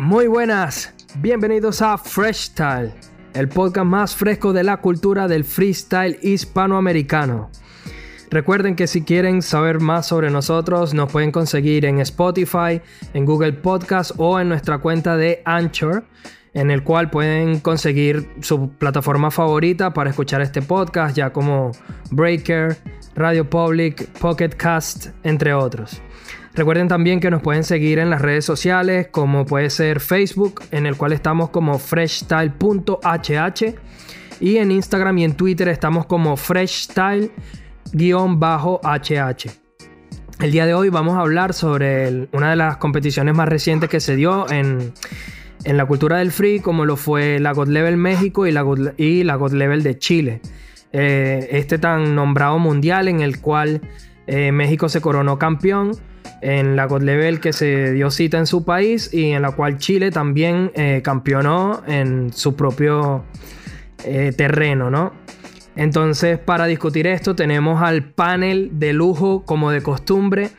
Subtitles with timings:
[0.00, 2.94] Muy buenas, bienvenidos a Fresh Style,
[3.34, 7.50] el podcast más fresco de la cultura del freestyle hispanoamericano.
[8.30, 12.80] Recuerden que si quieren saber más sobre nosotros, nos pueden conseguir en Spotify,
[13.12, 16.04] en Google Podcast o en nuestra cuenta de Anchor,
[16.54, 21.72] en el cual pueden conseguir su plataforma favorita para escuchar este podcast, ya como
[22.10, 22.74] Breaker,
[23.14, 26.00] Radio Public, Pocket Cast, entre otros.
[26.54, 30.84] Recuerden también que nos pueden seguir en las redes sociales, como puede ser Facebook, en
[30.86, 33.74] el cual estamos como freshstyle.hh,
[34.40, 37.30] y en Instagram y en Twitter estamos como freshstyle
[38.36, 39.50] bajo HH.
[40.40, 44.00] El día de hoy vamos a hablar sobre una de las competiciones más recientes que
[44.00, 44.92] se dio en,
[45.64, 49.22] la cultura del free, como lo fue la God Level México y la God, y
[49.22, 50.40] la God Level de Chile.
[50.92, 53.82] Eh, este tan nombrado mundial en el cual
[54.26, 55.92] eh, México se coronó campeón
[56.40, 59.78] en la God Level que se dio cita en su país y en la cual
[59.78, 63.24] Chile también eh, campeonó en su propio
[64.36, 65.12] terreno, ¿no?
[65.76, 70.50] Entonces, para discutir esto, tenemos al panel de lujo, como de costumbre,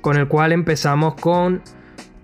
[0.00, 1.62] con el cual empezamos con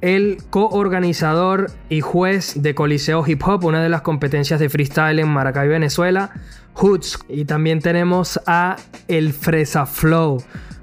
[0.02, 5.28] el coorganizador y juez de Coliseo Hip Hop, una de las competencias de freestyle en
[5.28, 6.30] Maracay, Venezuela,
[6.74, 7.20] Hoods.
[7.28, 8.76] Y también tenemos a
[9.06, 10.42] el Fresa Flow,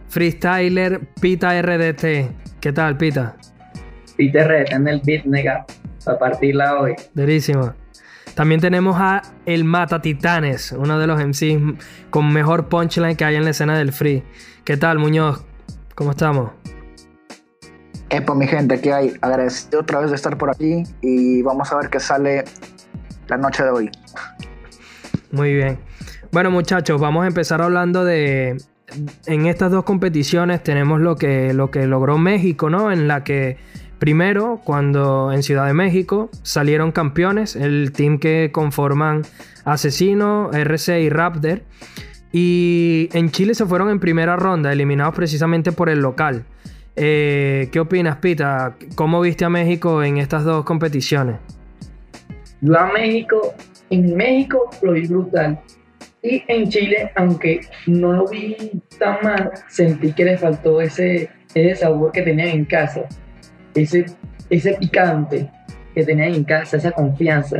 [0.09, 2.59] freestyler Pita RDT.
[2.59, 3.37] ¿Qué tal, Pita?
[4.17, 5.65] Pita RDT en el beat, nega,
[6.03, 6.95] para partirla hoy.
[7.13, 7.73] Derísimo.
[8.35, 13.35] También tenemos a El Mata Titanes, uno de los MCs con mejor punchline que hay
[13.35, 14.23] en la escena del free.
[14.63, 15.43] ¿Qué tal, Muñoz?
[15.95, 16.51] ¿Cómo estamos?
[18.09, 19.13] Epa, mi gente, ¿qué hay?
[19.21, 22.43] Agradecido otra vez de estar por aquí y vamos a ver qué sale
[23.27, 23.91] la noche de hoy.
[25.31, 25.79] Muy bien.
[26.31, 28.57] Bueno, muchachos, vamos a empezar hablando de.
[29.25, 32.91] En estas dos competiciones tenemos lo que, lo que logró México, ¿no?
[32.91, 33.57] En la que
[33.99, 39.23] Primero, cuando en Ciudad de México salieron campeones, el team que conforman
[39.65, 41.63] Asesino, RC y Raptor.
[42.31, 46.45] Y en Chile se fueron en primera ronda, eliminados precisamente por el local.
[46.95, 48.77] Eh, ¿Qué opinas, Pita?
[48.95, 51.35] ¿Cómo viste a México en estas dos competiciones?
[52.61, 53.53] Yo a México,
[53.89, 55.59] en México lo vi brutal.
[56.21, 58.55] Y en Chile, aunque no lo vi
[58.97, 63.07] tan mal, sentí que le faltó ese, ese sabor que tenían en casa
[63.75, 64.05] ese,
[64.49, 65.49] ese picante
[65.93, 67.59] que tenían en casa, esa confianza.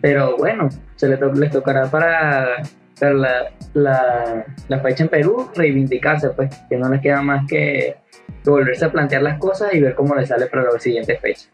[0.00, 2.62] Pero bueno, se les, les tocará para,
[3.00, 7.96] la, la, fecha en Perú reivindicarse, pues, que no les queda más que
[8.44, 11.48] volverse a plantear las cosas y ver cómo les sale para la siguiente fecha.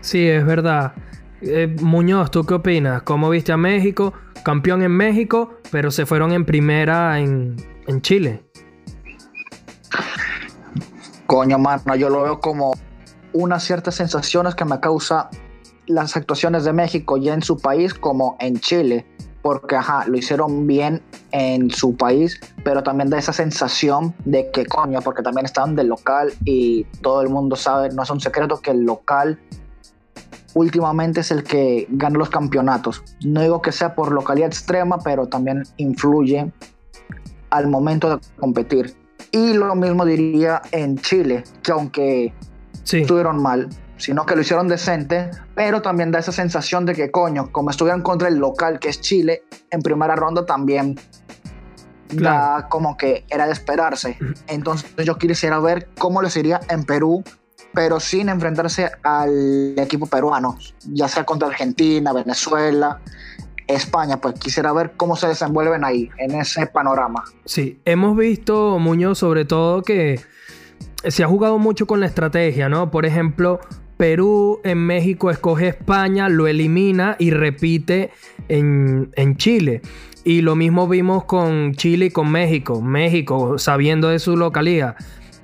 [0.00, 0.92] Sí, es verdad.
[1.40, 3.02] Eh, Muñoz, ¿tú qué opinas?
[3.02, 4.12] ¿Cómo viste a México?
[4.46, 7.56] Campeón en México, pero se fueron en primera en,
[7.88, 8.44] en Chile.
[11.26, 12.72] Coño, mano, yo lo veo como
[13.32, 15.30] unas ciertas sensaciones que me causa
[15.86, 19.04] las actuaciones de México ya en su país como en Chile,
[19.42, 21.02] porque ajá, lo hicieron bien
[21.32, 25.88] en su país, pero también da esa sensación de que coño, porque también estaban del
[25.88, 29.40] local y todo el mundo sabe, no es un secreto que el local
[30.56, 33.04] últimamente es el que gana los campeonatos.
[33.22, 36.50] No digo que sea por localidad extrema, pero también influye
[37.50, 38.96] al momento de competir.
[39.32, 42.32] Y lo mismo diría en Chile, que aunque
[42.82, 43.68] estuvieron mal,
[43.98, 48.00] sino que lo hicieron decente, pero también da esa sensación de que, coño, como estuvieron
[48.00, 50.98] contra el local, que es Chile, en primera ronda también
[52.14, 54.16] da como que era de esperarse.
[54.46, 57.22] Entonces yo quisiera ver cómo les iría en Perú,
[57.76, 60.56] pero sin enfrentarse al equipo peruano,
[60.94, 63.02] ya sea contra Argentina, Venezuela,
[63.66, 67.22] España, pues quisiera ver cómo se desenvuelven ahí, en ese panorama.
[67.44, 70.18] Sí, hemos visto, Muñoz, sobre todo que
[71.06, 72.90] se ha jugado mucho con la estrategia, ¿no?
[72.90, 73.60] Por ejemplo,
[73.98, 78.10] Perú en México escoge España, lo elimina y repite
[78.48, 79.82] en, en, Chile.
[80.24, 82.80] Y lo mismo vimos con Chile y con México.
[82.80, 84.96] México, sabiendo de su localidad,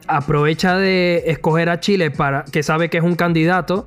[0.06, 3.87] aprovecha de escoger a Chile para que sabe que es un candidato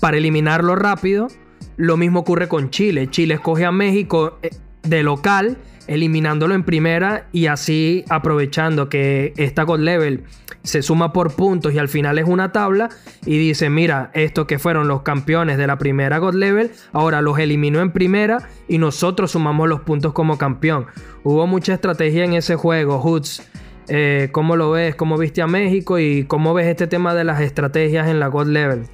[0.00, 1.28] para eliminarlo rápido
[1.76, 3.08] lo mismo ocurre con Chile.
[3.10, 4.50] Chile escoge a México eh,
[4.82, 10.24] de local, eliminándolo en primera y así aprovechando que esta God Level
[10.62, 12.88] se suma por puntos y al final es una tabla
[13.26, 17.38] y dice, mira, estos que fueron los campeones de la primera God Level, ahora los
[17.40, 20.86] eliminó en primera y nosotros sumamos los puntos como campeón.
[21.24, 23.42] Hubo mucha estrategia en ese juego, Hoods.
[23.88, 24.94] Eh, ¿Cómo lo ves?
[24.94, 25.98] ¿Cómo viste a México?
[25.98, 28.86] ¿Y cómo ves este tema de las estrategias en la God Level?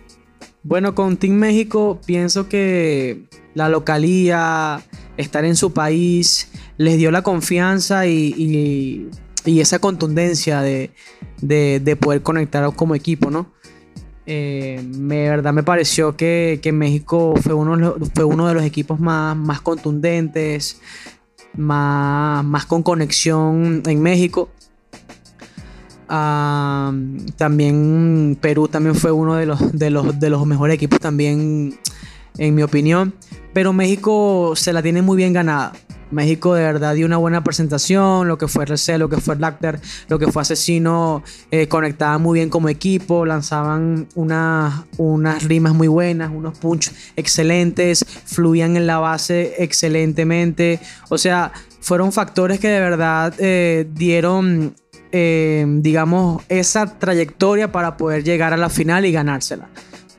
[0.63, 3.25] Bueno, con Team México pienso que
[3.55, 4.81] la localía,
[5.17, 9.09] estar en su país, les dio la confianza y,
[9.45, 10.91] esa contundencia de,
[12.01, 13.53] poder conectar como equipo, ¿no?
[14.27, 19.35] Eh, me, verdad me pareció que, México fue uno, fue uno de los equipos más,
[19.37, 20.81] más contundentes,
[21.57, 24.51] más, más con conexión en México.
[26.09, 26.93] Ah,
[27.37, 31.79] también Perú también fue uno de los, de los, de los mejores equipos también,
[32.39, 33.15] en mi opinión.
[33.53, 35.73] Pero México se la tiene muy bien ganada.
[36.11, 39.81] México de verdad dio una buena presentación, lo que fue RC, lo que fue Lacter,
[40.09, 45.89] lo que fue Asesino, eh, conectaban muy bien como equipo, lanzaban unas, unas rimas muy
[45.89, 52.81] buenas, unos punch excelentes, fluían en la base excelentemente, o sea, fueron factores que de
[52.81, 54.75] verdad eh, dieron,
[55.13, 59.69] eh, digamos, esa trayectoria para poder llegar a la final y ganársela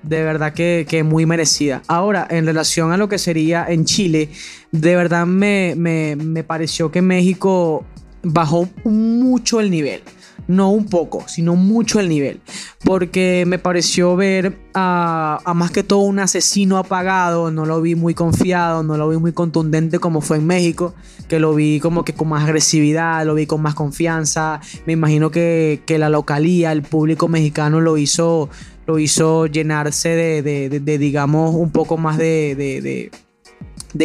[0.04, 1.82] de verdad que, que, muy merecida.
[1.88, 4.30] Ahora, en relación a lo que sería en Chile,
[4.72, 7.86] de verdad me, me, pareció que México
[8.24, 10.02] bajó mucho el nivel.
[10.50, 12.42] No un poco, sino mucho el nivel.
[12.84, 17.51] Porque me pareció ver a, más que todo un asesino apagado.
[17.51, 20.96] No lo vi muy confiado, no lo vi muy contundente como fue en México.
[21.28, 24.60] Que lo vi como que con más agresividad, lo vi con más confianza.
[24.88, 28.50] Me imagino que, que la localía, el público mexicano lo hizo
[28.88, 33.12] lo hizo llenarse de, digamos, un poco más de,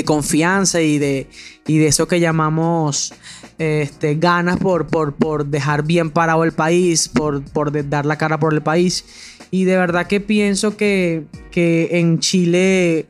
[0.05, 1.26] confianza y de,
[1.64, 3.14] de eso que llamamos
[3.59, 8.55] este, ganas por, por, dejar bien parado el país, por, por dar la cara por
[8.55, 9.05] el país.
[9.51, 13.06] Y de verdad que pienso que, que en Chile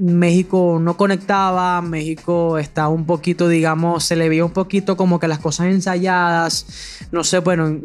[0.00, 5.28] México no conectaba, México está un poquito, digamos, se le veía un poquito como que
[5.28, 6.66] las cosas ensayadas,
[7.12, 7.80] no sé, bueno,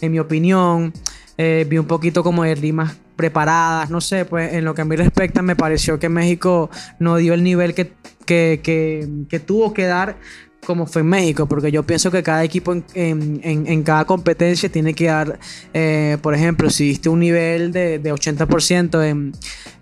[0.00, 0.92] en mi opinión,
[1.38, 4.84] eh, vi un poquito como de rimas preparadas, no sé, pues en lo que a
[4.84, 7.92] mí respecta me pareció que México no dio el nivel que,
[8.26, 10.16] que, que tuvo que dar
[10.64, 14.68] como fue en México, porque yo pienso que cada equipo en, en, en cada competencia
[14.68, 15.38] tiene que dar,
[15.72, 19.32] eh, por ejemplo, si diste un nivel de, de 80% en,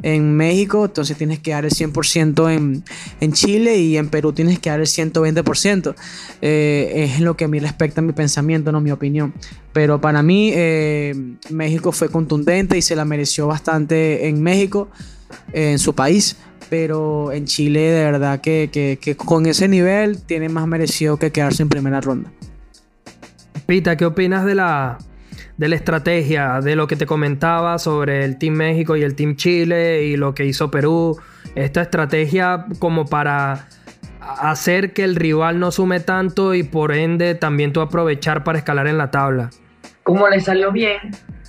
[0.02, 2.84] en México, entonces tienes que dar el 100% en,
[3.20, 5.94] en Chile y en Perú tienes que dar el 120%.
[6.42, 9.32] Eh, es lo que a mí respecta mi pensamiento, no mi opinión.
[9.72, 11.14] Pero para mí eh,
[11.50, 14.88] México fue contundente y se la mereció bastante en México,
[15.52, 16.36] en su país
[16.72, 21.68] pero en Chile de verdad que, con ese nivel tiene más merecido que quedarse en
[21.68, 22.32] primera ronda.
[23.66, 24.96] Pita, ¿qué opinas de la,
[25.58, 29.36] de la estrategia, de lo que te comentaba sobre el Team México y el Team
[29.36, 31.20] Chile y lo que hizo Perú?
[31.54, 33.68] Esta estrategia como para
[34.20, 38.86] hacer que el rival no sume tanto y por ende también tú aprovechar para escalar
[38.86, 39.50] en la tabla.
[40.04, 40.96] Como le salió bien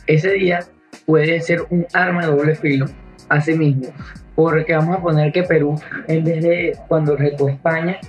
[0.06, 0.66] ese día,
[1.06, 2.88] puede ser un arma de doble filo
[3.30, 3.88] a sí mismo
[4.35, 8.00] porque vamos a poner que Perú, en vez de cuando retó España,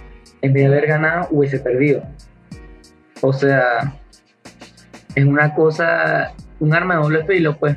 [0.43, 2.03] en vez de haber ganado, hubiese perdido.
[3.21, 3.95] O sea,
[5.15, 7.77] es una cosa, un arma de doble filo, pues.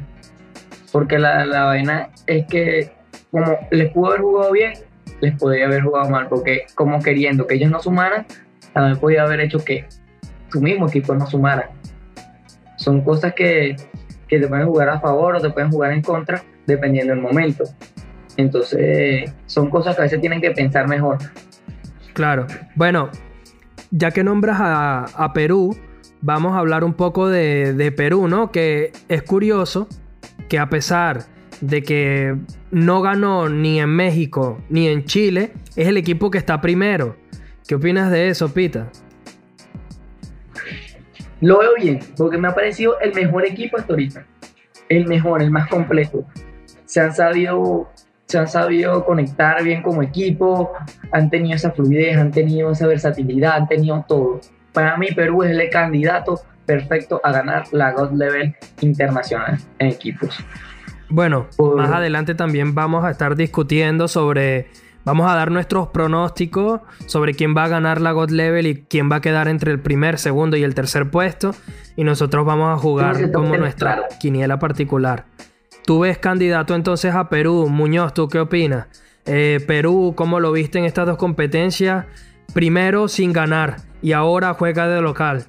[0.91, 2.91] Porque la, la vaina es que,
[3.31, 4.73] como les pudo haber jugado bien,
[5.21, 8.25] les podría haber jugado mal, porque como queriendo que ellos no sumaran,
[8.73, 9.85] también podía haber hecho que
[10.51, 11.69] su mismo equipo no sumara.
[12.77, 13.75] Son cosas que,
[14.27, 17.63] que te pueden jugar a favor o te pueden jugar en contra, dependiendo del momento.
[18.38, 21.18] Entonces, son cosas que a veces tienen que pensar mejor.
[22.13, 22.48] Claro.
[22.75, 23.10] Bueno,
[23.92, 25.76] ya que nombras a, Perú,
[26.21, 28.52] vamos a hablar un poco de, Perú, ¿no?
[28.52, 29.88] Que es curioso
[30.50, 31.26] que a pesar
[31.61, 32.35] de que
[32.71, 37.18] no ganó ni en México ni en Chile, es el equipo que está primero.
[37.68, 38.90] ¿Qué opinas de eso, Pita?
[41.42, 44.26] Lo veo bien, porque me ha parecido el mejor equipo hasta ahorita.
[44.90, 46.26] El mejor, el más completo.
[46.85, 47.90] Se han sabido
[48.28, 50.74] se han sabido conectar bien como equipo,
[51.12, 54.42] han tenido esa fluidez, han tenido esa versatilidad, han tenido todo.
[54.74, 60.38] Para mí Perú es el candidato perfecto a ganar la God Level internacional en equipos.
[61.10, 64.68] Bueno, más adelante también vamos a estar discutiendo sobre,
[65.06, 69.10] vamos a dar nuestros pronósticos sobre quién va a ganar la God Level y quién
[69.10, 71.56] va a quedar entre el primer, segundo y el tercer puesto.
[71.96, 75.24] Y nosotros vamos a jugar como nuestra quiniela particular.
[75.87, 77.69] Tú ves candidato entonces a Perú.
[77.69, 78.87] Muñoz, ¿tú qué opinas?
[79.25, 82.06] Eh, Perú, ¿cómo lo viste en estas dos competencias?
[82.53, 85.47] Primero sin ganar y ahora juega de local.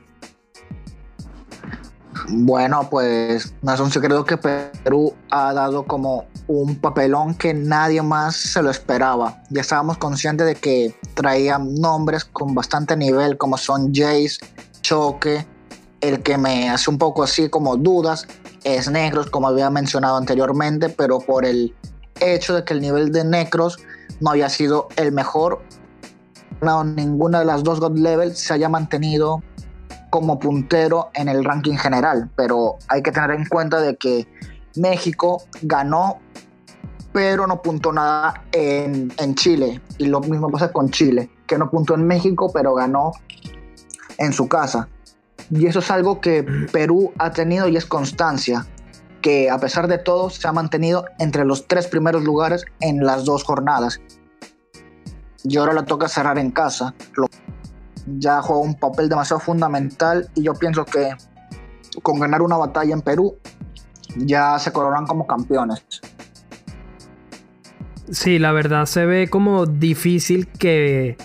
[2.29, 8.01] Bueno, pues no es un secreto que Perú ha dado como un papelón que nadie
[8.01, 9.43] más se lo esperaba.
[9.51, 14.39] Ya estábamos conscientes de que traían nombres con bastante nivel como son Jace,
[14.83, 15.45] Choque,
[16.01, 18.29] el que me hace un poco así como dudas
[18.65, 21.75] es Necros, como había mencionado anteriormente, pero por el
[22.21, 23.79] hecho de que el nivel de Necros
[24.21, 25.63] no había sido el mejor,
[26.61, 29.43] no, ninguna de las dos God Level se haya mantenido
[30.11, 34.27] como puntero en el ranking general, pero hay que tener en cuenta de que
[34.77, 36.19] México ganó,
[37.13, 39.81] pero no puntó nada en, en Chile.
[39.99, 43.13] Y lo mismo pasa con Chile, que no puntó en México, pero ganó
[44.19, 44.89] en su casa.
[45.51, 48.67] Y eso es algo que Perú ha tenido y es constancia,
[49.23, 53.25] que a pesar de todo se ha mantenido entre los tres primeros lugares en las
[53.25, 54.01] dos jornadas.
[55.45, 56.95] Y ahora le toca cerrar en casa.
[58.19, 61.11] Ya juega un papel demasiado fundamental y yo pienso que
[62.03, 63.37] con ganar una batalla en Perú
[64.17, 65.83] ya se coronan como campeones.
[68.11, 71.17] Sí, la verdad se ve como difícil que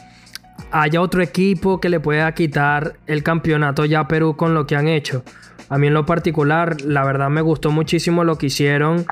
[0.74, 4.76] haya otro equipo que le pueda quitar el campeonato ya a Perú con lo que
[4.76, 5.24] han hecho.
[5.70, 9.06] A mí en lo particular, la verdad me gustó muchísimo lo que hicieron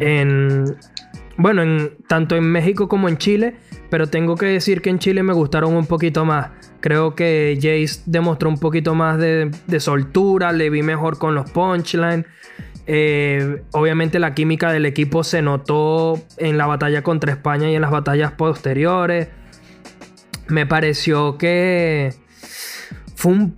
[0.00, 0.76] en...
[1.38, 3.56] Bueno, en, tanto en México como en Chile,
[3.90, 6.48] pero tengo que decir que en Chile me gustaron un poquito más.
[6.80, 12.24] Creo que Jace demostró un poquito más de, soltura, le vi mejor con los punchlines.
[12.86, 17.82] Eh, obviamente la química del equipo se notó en la batalla contra España y en
[17.82, 19.28] las batallas posteriores
[20.48, 22.14] me pareció que
[23.14, 23.56] fue un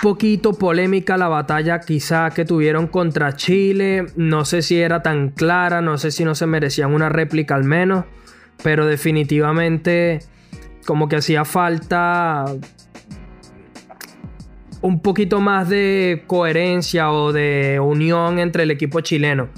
[0.00, 4.06] poquito polémica la batalla quizá que tuvieron contra Chile.
[4.16, 7.64] No sé si era tan clara, no sé si no se merecían una réplica al
[7.64, 8.04] menos,
[8.62, 10.20] pero definitivamente
[10.86, 12.44] como que hacía falta
[14.82, 19.48] un poquito más de coherencia o de unión entre el equipo chileno.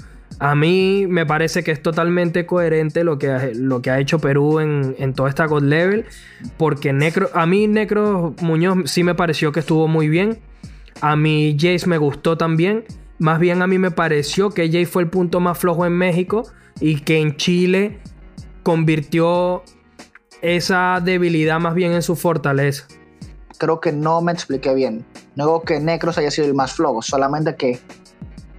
[0.43, 4.19] A mí me parece que es totalmente coherente lo que, ha, lo que ha hecho
[4.19, 6.03] Perú en, toda esta God Level.
[6.57, 10.39] Porque Necro, a mí Necro Muñoz sí me pareció que estuvo muy bien.
[10.99, 12.83] A mí Jace me gustó también.
[13.19, 16.43] Más bien a mí me pareció que Jace fue el punto más flojo en México
[16.81, 18.01] y que en Chile
[18.63, 19.63] convirtió
[20.41, 22.85] esa debilidad más bien en su fortaleza.
[23.59, 25.05] Creo que no me expliqué bien.
[25.37, 27.79] No digo que Necros haya sido el más flojo, solamente que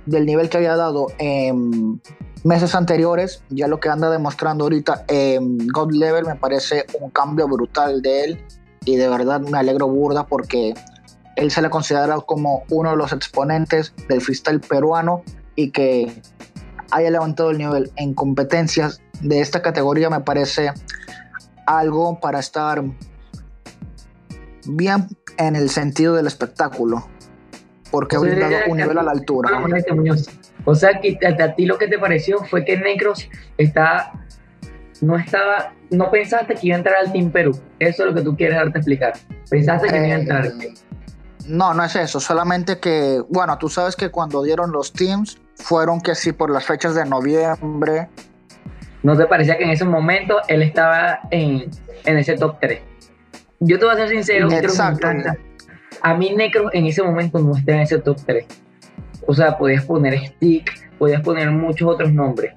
[0.06, 2.00] del nivel que había dado en
[2.44, 7.48] meses anteriores, ya lo que anda demostrando ahorita en God Level me parece un cambio
[7.48, 8.44] brutal de él
[8.84, 10.74] y de verdad me alegro burda porque
[11.36, 15.22] él se le considera como uno de los exponentes del freestyle peruano
[15.56, 16.20] y que
[16.90, 20.72] haya levantado el nivel en competencias de esta categoría me parece
[21.66, 22.84] algo para estar
[24.66, 25.08] bien
[25.38, 27.08] en el sentido del espectáculo
[27.94, 29.50] porque ha brindado un nivel a la altura.
[30.64, 34.10] O sea, que a, ti lo que te pareció fue que Necros está,
[35.00, 37.56] no estaba, no pensaste que iba a entrar al Team Perú.
[37.78, 39.12] Eso es lo que tú quieres darte a explicar.
[39.48, 40.46] Pensaste que iba a entrar.
[40.46, 40.74] Eh,
[41.46, 46.00] no, no es eso, solamente que, bueno, tú sabes que cuando dieron los teams, fueron
[46.00, 48.08] que sí por las fechas de noviembre.
[49.04, 51.70] ¿No te parecía que en ese momento él estaba en,
[52.06, 52.80] en ese top 3?
[53.60, 55.06] Yo te voy a ser sincero, Exacto.
[56.04, 58.46] A mí Necro en ese momento no está en ese top 3.
[59.26, 62.52] O sea, podías poner Stick, podías poner muchos otros nombres.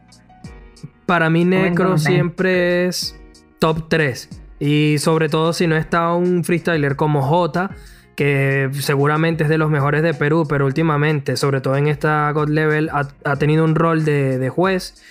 [1.05, 3.17] Para mí Necro siempre es
[3.59, 4.29] top 3.
[4.59, 7.71] Y sobre todo si no está un freestyler como J,
[8.17, 12.49] que seguramente es de los mejores de Perú, pero últimamente, sobre todo en esta God
[12.49, 15.01] Level, ha, tenido un rol de, juez.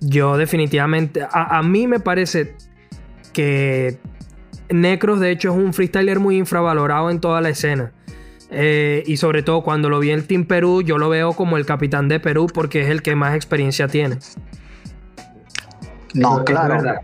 [0.00, 2.54] Yo definitivamente, a, mí me parece
[3.32, 3.96] que
[4.70, 7.92] Necros, de hecho, es un freestyler muy infravalorado en toda la escena.
[8.50, 11.66] Eh, y sobre todo cuando lo vi en Team Perú, yo lo veo como el
[11.66, 14.18] capitán de Perú porque es el que más experiencia tiene.
[16.14, 17.00] No, claro.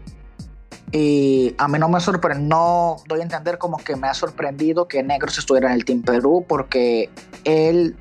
[0.90, 4.86] Y a mí no me sorprende, no doy a entender como que me ha sorprendido
[4.86, 7.10] que Negros estuviera en el Team Perú porque
[7.42, 7.96] él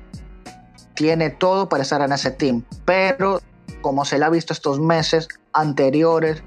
[0.94, 2.62] tiene todo para estar en ese team.
[2.84, 3.40] Pero
[3.80, 6.42] como se le ha visto estos meses anteriores,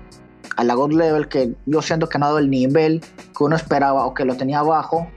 [0.57, 3.01] a la God Level, que yo siento que no ha dado el nivel
[3.35, 5.09] que uno esperaba o que lo tenía abajo,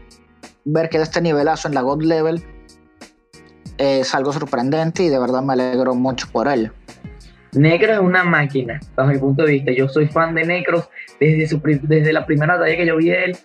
[0.65, 2.45] ver que de este nivelazo en la God Level
[3.79, 6.71] es algo sorprendente y de verdad me alegro mucho por él.
[7.53, 9.73] Negro es una máquina, bajo mi punto de vista.
[9.73, 13.25] Yo soy fan de Necros desde, su, desde la primera batalla que yo vi de
[13.25, 13.37] él.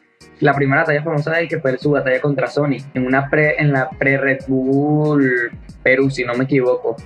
[0.42, 3.72] La primera batalla famosa de que fue su batalla contra Sony, en, una pre, en
[3.72, 6.98] la pre-Red Bull Perú, si no me equivoco.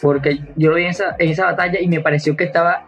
[0.00, 2.84] Porque yo vi esa, en esa batalla y me pareció que estaba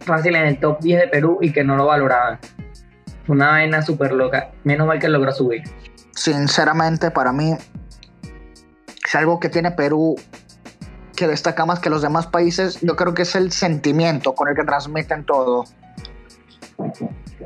[0.00, 2.38] fácil en el top 10 de Perú y que no lo valoraban.
[3.28, 4.50] Una vaina súper loca.
[4.64, 5.62] Menos mal que logró subir.
[6.12, 7.56] Sinceramente, para mí,
[9.04, 10.16] es algo que tiene Perú
[11.16, 12.80] que destaca más que los demás países.
[12.80, 15.64] Yo creo que es el sentimiento con el que transmiten todo.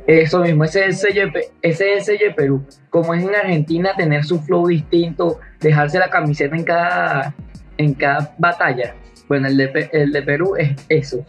[0.06, 2.64] Eso mismo, ese es el sello de, ese es de Perú.
[2.90, 7.34] Como es en Argentina, tener su flow distinto, dejarse la camiseta en cada,
[7.78, 8.94] en cada batalla.
[9.28, 11.24] Bueno, el de, el de Perú es eso.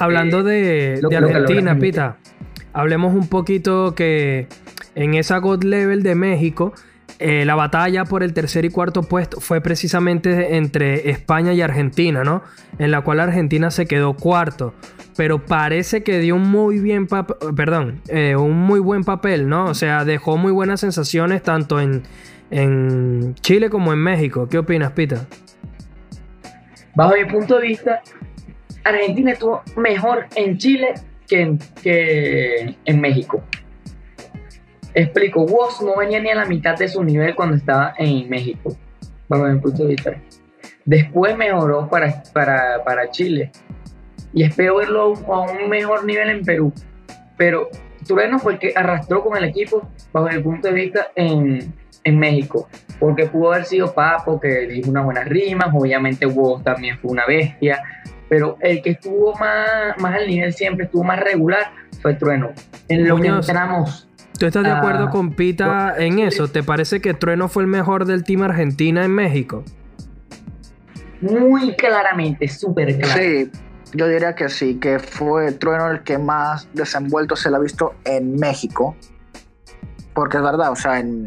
[0.00, 2.16] Hablando de, Argentina, Pita,
[2.72, 4.46] hablemos un poquito que
[4.94, 6.72] en esa God Level de México,
[7.18, 12.24] eh, la batalla por el tercer y cuarto puesto fue precisamente entre España y Argentina,
[12.24, 12.42] ¿no?
[12.78, 14.74] En la cual Argentina se quedó cuarto.
[15.16, 17.06] Pero parece que dio un muy bien
[17.54, 19.66] perdón, eh, un muy buen papel, ¿no?
[19.66, 22.02] O sea, dejó muy buenas sensaciones tanto en,
[22.50, 24.48] en Chile como en México.
[24.48, 25.26] ¿Qué opinas, Pita?
[26.94, 28.02] Bajo mi punto de vista,
[28.84, 30.94] Argentina estuvo mejor en Chile
[31.26, 33.42] que en, que en México.
[34.94, 38.76] Explico, Woz no venía ni a la mitad de su nivel cuando estaba en México,
[39.28, 40.12] bajo mi punto de vista.
[40.84, 43.52] Después mejoró para, para, Chile
[44.34, 46.72] y espero verlo a un mejor nivel en Perú.
[47.38, 47.70] Pero
[48.06, 51.72] Trueno fue el que arrastró con el equipo, bajo mi punto de vista, en,
[52.04, 52.68] en México.
[52.98, 57.24] Porque pudo haber sido Papo, que dijo unas buenas rimas, obviamente Woz también fue una
[57.24, 57.82] bestia,
[58.32, 61.70] pero el que estuvo más, más al nivel siempre, estuvo más regular,
[62.00, 62.52] fue Trueno.
[62.88, 64.08] En lo que entramos
[64.38, 66.48] ¿Tú estás de acuerdo con Pita en eso?
[66.48, 69.64] ¿Te parece que Trueno fue el mejor del Team Argentina en México?
[71.20, 73.20] Muy claramente, súper claro.
[73.20, 73.50] Sí,
[73.92, 77.96] yo diría que sí, que fue Trueno el que más desenvuelto se lo ha visto
[78.06, 78.96] en México.
[80.14, 81.26] Porque es verdad, o sea, en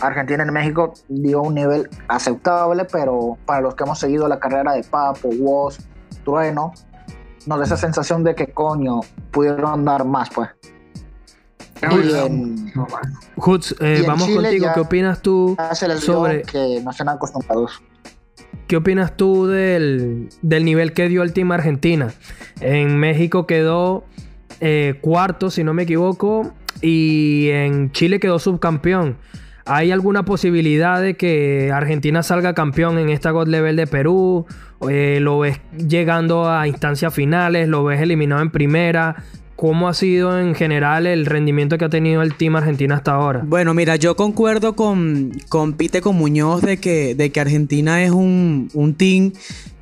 [0.00, 4.74] Argentina en México dio un nivel aceptable, pero para los que hemos seguido la carrera
[4.74, 5.78] de Papo, Woz,
[6.28, 6.74] Trueno,
[7.46, 10.50] nos da esa sensación de que coño, pudieron dar más, pues.
[13.36, 14.66] Hutz, eh, vamos contigo.
[14.74, 15.56] ¿Qué opinas tú
[16.00, 17.80] sobre que no están acostumbrados?
[18.66, 22.12] ¿Qué opinas tú del, nivel que dio el Team Argentina?
[22.60, 24.04] En México quedó
[24.60, 29.16] eh, cuarto, si no me equivoco, y en Chile quedó subcampeón.
[29.68, 34.46] ¿Hay alguna posibilidad de que Argentina salga campeón en esta God Level de Perú?
[34.88, 37.68] Eh, ¿Lo ves llegando a instancias finales?
[37.68, 39.16] ¿Lo ves eliminado en primera?
[39.56, 43.42] ¿Cómo ha sido en general el rendimiento que ha tenido el Team Argentina hasta ahora?
[43.44, 48.12] Bueno, mira, yo concuerdo con, con Pite con Muñoz de que, de que Argentina es
[48.12, 49.32] un, team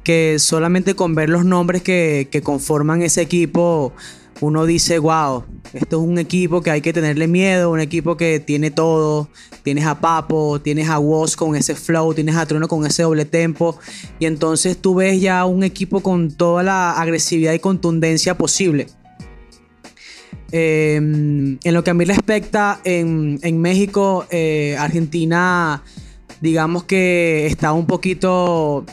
[0.03, 3.93] que solamente con ver los nombres que, conforman ese equipo,
[4.41, 8.41] uno dice, wow, esto es un equipo que hay que tenerle miedo, un equipo que
[8.41, 9.29] tiene todo.
[9.63, 13.25] Tienes a Papo, tienes a Woz con ese flow, tienes a Trono con ese doble
[13.25, 13.79] tempo.
[14.19, 18.87] Y entonces tú ves ya un equipo con toda la agresividad y contundencia posible.
[20.53, 25.83] Em, en lo que a mí respecta, en, México, eh, Argentina,
[26.41, 28.85] digamos que estaba un poquito,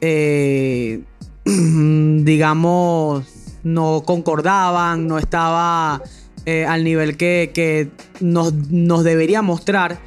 [0.00, 1.00] eh,
[1.44, 3.33] digamos,
[3.64, 6.00] no concordaban, no estaba
[6.46, 8.52] eh, al nivel que, nos,
[9.04, 9.98] debería mostrar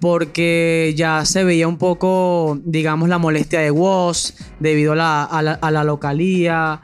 [0.00, 5.70] porque ya se veía un poco, digamos, la molestia de Woz debido a la, a
[5.70, 6.82] la localía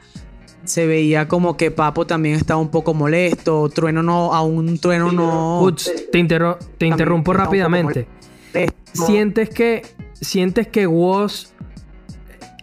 [0.63, 3.69] se veía como que Papo también estaba un poco molesto.
[3.69, 5.75] Trueno no, aún Trueno no.
[5.75, 6.23] te,
[6.77, 8.07] te interrumpo rápidamente.
[8.93, 9.81] ¿Sientes que,
[10.13, 11.53] sientes que Woz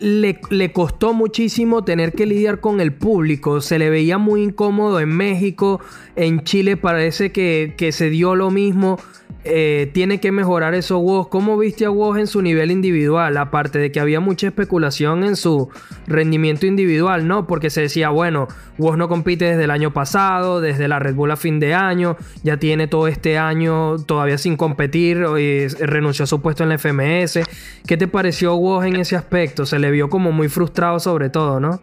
[0.00, 3.60] le, costó muchísimo tener que lidiar con el público?
[3.60, 5.80] Se le veía muy incómodo en México,
[6.16, 8.98] en Chile parece que, que se dio lo mismo.
[9.42, 11.28] Eh, tiene que mejorar eso Woz.
[11.28, 13.36] ¿Cómo viste a Woz en su nivel individual?
[13.38, 15.70] Aparte de que había mucha especulación en su
[16.06, 17.46] rendimiento individual, ¿no?
[17.46, 21.30] Porque se decía, bueno, Woz no compite desde el año pasado, desde la Red Bull
[21.30, 26.26] a fin de año, ya tiene todo este año todavía sin competir, y renunció a
[26.26, 27.40] su puesto en la FMS.
[27.86, 29.64] ¿Qué te pareció Woz en ese aspecto?
[29.64, 31.80] Se le vio como muy frustrado sobre todo, ¿no?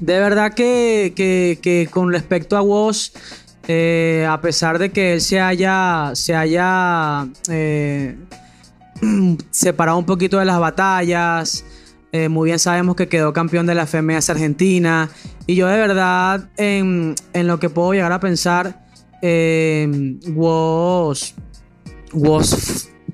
[0.00, 3.12] De verdad que, que con respecto a Woz
[3.66, 8.14] eh, a pesar de que él se haya, se haya eh,
[9.50, 11.64] separado un poquito de las batallas,
[12.12, 15.08] eh, muy bien sabemos que quedó campeón de la FMS Argentina.
[15.46, 18.84] Y yo de verdad, en, lo que puedo llegar a pensar,
[20.34, 21.34] Woz,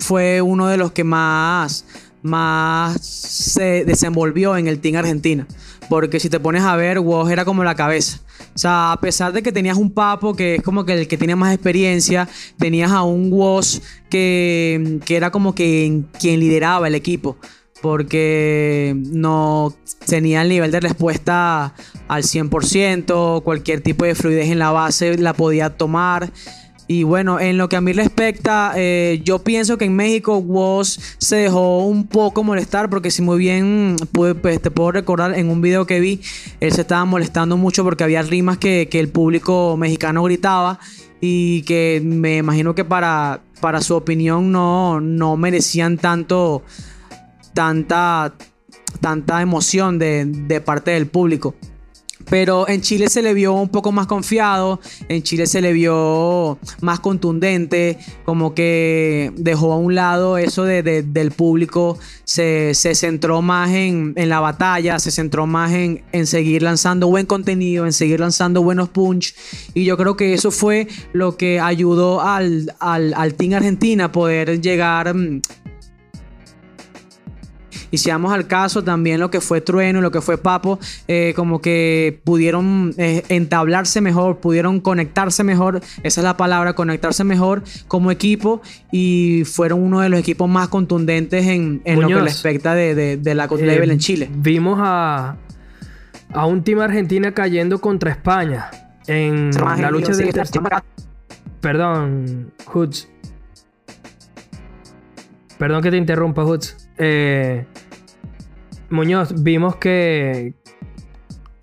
[0.00, 1.86] fue uno de los que más,
[2.22, 5.46] más se desenvolvió en el Team Argentina.
[5.88, 8.20] Porque si te pones a ver, Woz era como la cabeza.
[8.54, 11.18] O sea, a pesar de que tenías un Papo que es como que el que
[11.18, 12.28] tiene más experiencia,
[12.58, 17.36] tenías a un Woz que, que era como que quien lideraba el equipo.
[17.82, 19.74] Porque no
[20.06, 21.74] tenía el nivel de respuesta
[22.08, 26.30] al 100%, cualquier tipo de fluidez en la base la podía tomar.
[26.92, 30.98] Y bueno, en lo que a mí respecta, eh, yo pienso que en México Woz
[31.18, 35.60] se dejó un poco molestar porque si muy bien pues, te puedo recordar en un
[35.60, 36.20] video que vi,
[36.58, 40.80] él se estaba molestando mucho porque había rimas que, el público mexicano gritaba
[41.20, 46.64] y que me imagino que para, para su opinión no, no merecían tanto,
[47.54, 48.34] tanta,
[49.00, 51.54] tanta emoción de, de parte del público.
[52.28, 56.58] Pero en Chile se le vio un poco más confiado, en Chile se le vio
[56.80, 63.70] más contundente, como que dejó a un lado eso de, del público, se, centró más
[63.70, 68.88] en, la batalla, se centró más en, seguir lanzando buen contenido, en seguir lanzando buenos
[68.90, 69.34] punch.
[69.74, 74.12] Y yo creo que eso fue lo que ayudó al, al, al Team Argentina a
[74.12, 75.40] poder llegar mm,
[77.90, 81.32] y si vamos al caso, también lo que fue Trueno, lo que fue Papo, eh,
[81.36, 87.62] como que pudieron eh, entablarse mejor, pudieron conectarse mejor, esa es la palabra, conectarse mejor
[87.88, 93.16] como equipo y fueron uno de los equipos más contundentes en, lo que respecta de,
[93.16, 94.30] de, la eh, level en Chile.
[94.32, 95.36] Vimos a,
[96.32, 98.70] a un team argentina cayendo contra España
[99.06, 100.32] en la lucha de...
[101.60, 103.08] Perdón, Hoods.
[105.58, 106.88] Perdón que te interrumpa, Hoods.
[106.96, 107.66] Eh,
[108.90, 110.54] Muñoz, vimos que,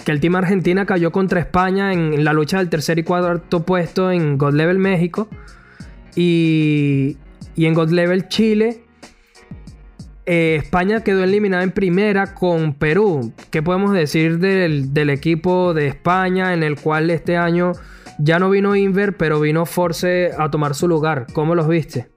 [0.04, 4.12] que el Team Argentina cayó contra España en, la lucha del tercer y cuarto puesto
[4.12, 5.28] en God Level México.
[6.16, 7.18] Y,
[7.56, 8.84] y en God Level Chile.
[10.26, 13.34] Eh, España quedó eliminada en primera con Perú.
[13.50, 17.72] ¿Qué podemos decir del, del, equipo de España en el cual este año
[18.20, 21.28] ya no vino Inver, pero vino Force a tomar su lugar?
[21.34, 22.17] ¿Cómo los viste?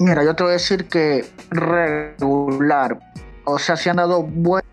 [0.00, 2.98] Mira, yo te voy a decir que regular.
[3.44, 4.64] O sea, se han dado buen,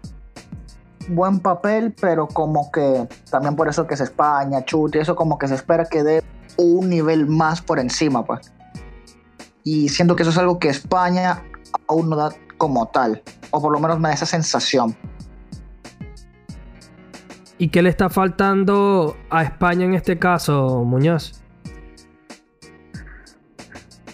[1.10, 5.50] buen papel, pero como que también por eso que es España, chute, eso como que
[5.50, 6.24] se espera que dé
[6.56, 8.54] un nivel más por encima, pues.
[9.66, 11.44] Y siento que eso es algo que España
[11.90, 14.96] aún no da como tal, o por lo menos me da esa sensación.
[17.58, 21.44] ¿Y qué le está faltando a España en este caso, Muñoz?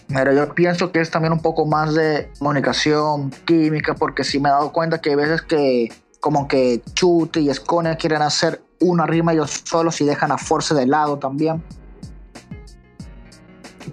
[0.07, 4.49] Mira, yo pienso que es también un poco más de comunicación, química, porque sí me
[4.49, 9.05] he dado cuenta que hay veces que como que Chute y Escone quieren hacer una
[9.05, 11.63] rima ellos solos y dejan a Force de lado también.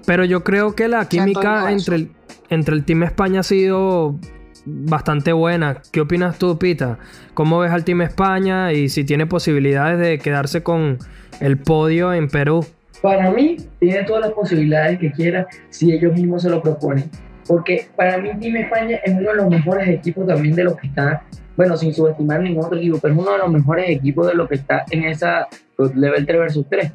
[0.07, 2.13] Pero yo creo que la química entre el,
[2.49, 4.17] entre el Team España ha sido
[4.65, 5.83] bastante buena.
[5.93, 6.99] ¿Qué opinas tú, Pita?
[7.35, 10.99] ¿Cómo ves al Team España y si tiene posibilidades de quedarse con
[11.41, 12.65] el podio en Perú?
[13.03, 17.11] Para mí, tiene todas las posibilidades que quiera si ellos mismos se lo proponen.
[17.47, 20.87] Porque para mí, Team España es uno de los mejores equipos también de los que
[20.87, 21.23] está,
[21.57, 24.49] bueno, sin subestimar ningún otro equipo, pero es uno de los mejores equipos de los
[24.49, 25.49] que está en esa
[25.95, 26.93] level 3 versus 3.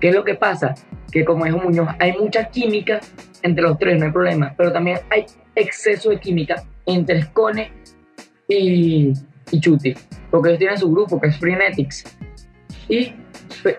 [0.00, 0.74] ¿Qué es lo que pasa?
[1.10, 3.00] Que como dijo Muñoz, hay mucha química
[3.42, 7.70] entre los tres, no hay problema, pero también hay exceso de química entre Scone
[8.48, 9.12] y,
[9.50, 9.94] y Chuti,
[10.30, 12.04] porque ellos tienen su grupo que es Freeletics.
[12.88, 13.12] Y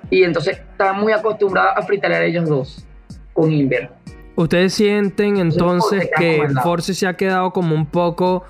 [0.09, 2.85] y entonces está muy acostumbrado a a ellos dos
[3.33, 3.89] con Inver.
[4.35, 8.43] ¿Ustedes sienten entonces que Force se ha quedado como un poco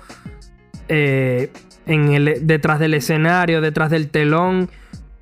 [0.88, 1.50] eh,
[1.86, 4.68] en el, detrás del escenario, detrás del telón?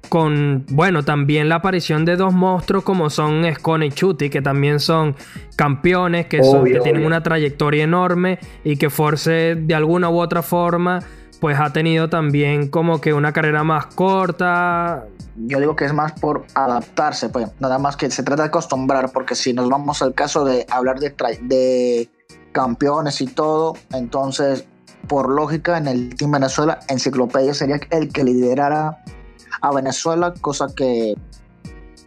[0.08, 4.78] Con, bueno, también la aparición de dos monstruos como son Scone y Chuti, que también
[4.78, 5.16] son
[5.56, 10.42] campeones, que, son, que tienen una trayectoria enorme y que Force de alguna u otra
[10.42, 11.00] forma
[11.44, 15.04] pues ha tenido también como que una carrera más corta.
[15.36, 19.12] Yo digo que es más por adaptarse, pues nada más que se trata de acostumbrar,
[19.12, 21.10] porque si nos vamos al caso de hablar de,
[21.42, 22.08] de
[22.52, 24.64] campeones y todo, entonces
[25.06, 29.04] por lógica en el Team Venezuela, Enciclopedia sería el que liderara
[29.60, 31.12] a Venezuela, cosa que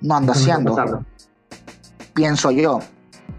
[0.02, 1.06] no anda haciendo.
[2.16, 2.80] Pienso yo.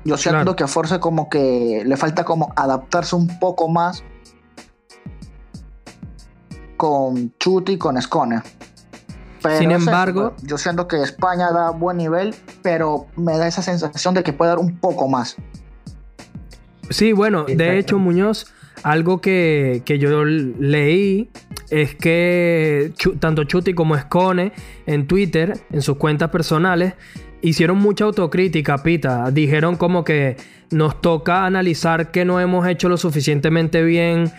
[0.04, 4.04] Yo siento que a Force como que le falta como adaptarse un poco más
[6.78, 8.40] con Chuti y con Escone.
[9.58, 14.22] Sin embargo, yo siento que España da buen nivel, pero me da esa sensación de
[14.22, 15.36] que puede dar un poco más.
[16.90, 18.46] Sí, bueno, de hecho, Muñoz,
[18.82, 21.30] algo que, yo leí
[21.70, 24.52] es que tanto Chuti como Escone
[24.86, 26.94] en Twitter, en sus cuentas personales,
[27.42, 29.30] hicieron mucha autocrítica, Pita.
[29.30, 30.36] Dijeron como que
[30.70, 34.32] nos toca analizar que no hemos hecho lo suficientemente bien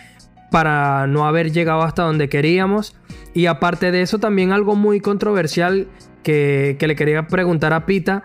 [0.50, 2.96] para no haber llegado hasta donde queríamos.
[3.34, 5.88] Y aparte de eso, también algo muy controversial
[6.22, 8.22] que, le quería preguntar a Pita.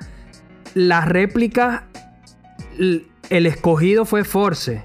[0.73, 1.83] Las réplicas,
[2.77, 4.81] el escogido fue Force.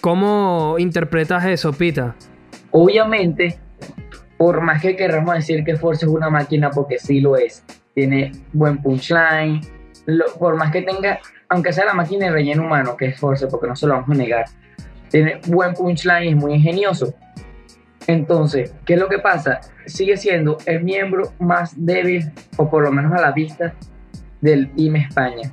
[0.00, 2.14] ¿Cómo interpretas eso, Pita?
[2.70, 3.58] Obviamente,
[4.36, 8.32] por más que queramos decir que Force es una máquina, porque sí lo es, tiene
[8.52, 9.60] buen punchline,
[10.38, 13.66] por más que tenga, aunque sea la máquina de relleno humano, que es Force, porque
[13.66, 14.44] no se lo vamos a negar,
[15.10, 17.14] tiene buen punchline es muy ingenioso.
[18.06, 19.60] Entonces, ¿qué es lo que pasa?
[19.86, 23.74] Sigue siendo el miembro más débil, o por lo menos a la vista,
[24.40, 25.52] del Team España.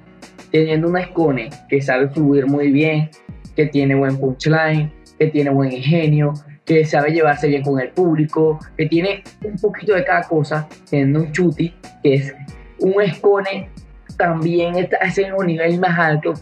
[0.51, 3.09] Teniendo una Escone que sabe fluir muy bien,
[3.55, 8.59] que tiene buen punchline, que tiene buen ingenio, que sabe llevarse bien con el público,
[8.77, 12.35] que tiene un poquito de cada cosa, teniendo un chuti, que es
[12.79, 13.69] un escone,
[14.17, 16.33] también está en un nivel más alto.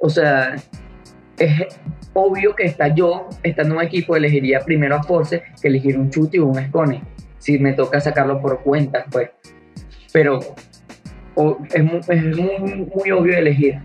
[0.00, 0.56] O sea,
[1.38, 1.62] es
[2.12, 6.10] obvio que está yo, estando en un equipo, elegiría primero a Force que elegir un
[6.10, 7.02] chuti o un escone.
[7.38, 9.30] Si me toca sacarlo por cuentas, pues.
[10.12, 10.40] Pero
[11.72, 13.80] es, muy, muy, obvio elegir.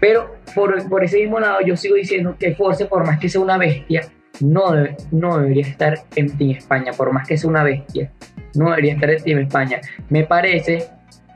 [0.00, 3.40] Pero por, por, ese mismo lado, yo sigo diciendo que Force, por más que sea
[3.40, 4.08] una bestia,
[4.40, 4.72] no,
[5.12, 8.10] no debería estar en Team España, por más que sea una bestia.
[8.54, 9.80] No debería estar en Team España.
[10.08, 10.88] Me parece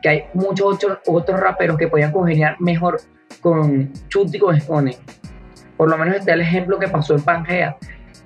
[0.03, 3.01] que hay muchos otros, otros raperos que podían congeniar mejor
[3.41, 4.97] con Chuti con Scone.
[5.77, 7.77] Por lo menos está el ejemplo que pasó en Pangea.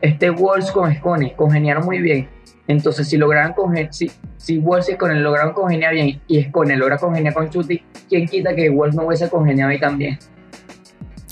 [0.00, 2.28] Este Walls con Scone congeniaron muy bien.
[2.66, 3.54] Entonces, si lograron
[3.90, 8.26] si, si Walls y Scone lograron congeniar bien y Scone logra congeniar con Chuti, ¿quién
[8.26, 10.18] quita que Walls no hubiese congeniado ahí también?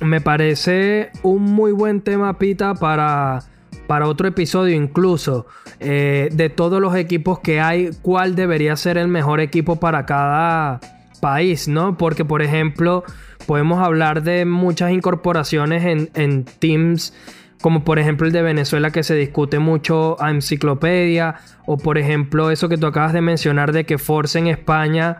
[0.02, 3.40] Me parece un muy buen tema, Pita, para,
[3.86, 5.46] para otro episodio incluso.
[5.78, 10.80] Eh, de todos los equipos que hay, ¿cuál debería ser el mejor equipo para cada
[11.20, 11.96] país, ¿no?
[11.96, 13.04] Porque, por ejemplo,
[13.46, 17.14] podemos hablar de muchas incorporaciones en, en teams
[17.60, 22.50] como por ejemplo el de Venezuela que se discute mucho a enciclopedia, o por ejemplo
[22.50, 25.18] eso que tú acabas de mencionar de que Force en España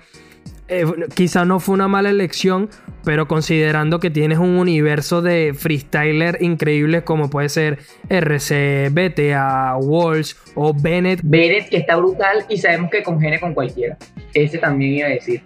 [0.70, 2.70] eh, quizá no fue una mala elección,
[3.04, 7.78] pero considerando que tienes un universo de freestyler increíbles como puede ser
[8.08, 11.20] RC, BTA, Walsh o Bennett.
[11.22, 13.98] Bennett que está brutal y sabemos que congene con cualquiera.
[14.32, 15.42] Ese también iba a decir.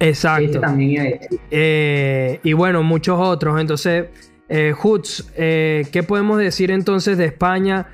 [0.00, 0.50] Exacto.
[0.50, 1.40] Ese también iba a decir.
[1.50, 3.60] Eh, y bueno, muchos otros.
[3.60, 4.06] Entonces,
[4.48, 7.88] eh, Hoods, eh, ¿qué podemos decir entonces de España?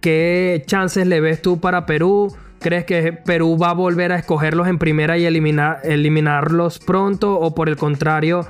[0.00, 2.34] ¿Qué chances le ves tú para Perú?
[2.60, 7.40] ¿Crees que Perú va a volver a escogerlos en primera y eliminar, eliminarlos pronto?
[7.40, 8.46] ¿O por el contrario,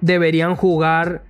[0.00, 1.24] deberían jugar?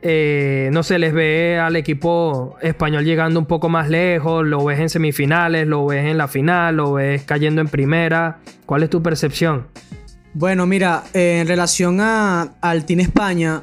[0.00, 4.80] Eh, no se les ve al equipo español llegando un poco más lejos, lo ves
[4.80, 8.38] en semifinales, lo ves en la final, lo ves cayendo en primera.
[8.64, 9.66] ¿Cuál es tu percepción?
[10.32, 13.60] Bueno, mira, en relación a, al Team España,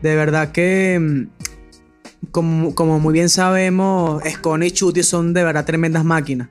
[0.00, 6.04] de verdad que, mm, como, muy bien sabemos, Scone y Chuti son de verdad tremendas
[6.04, 6.48] máquinas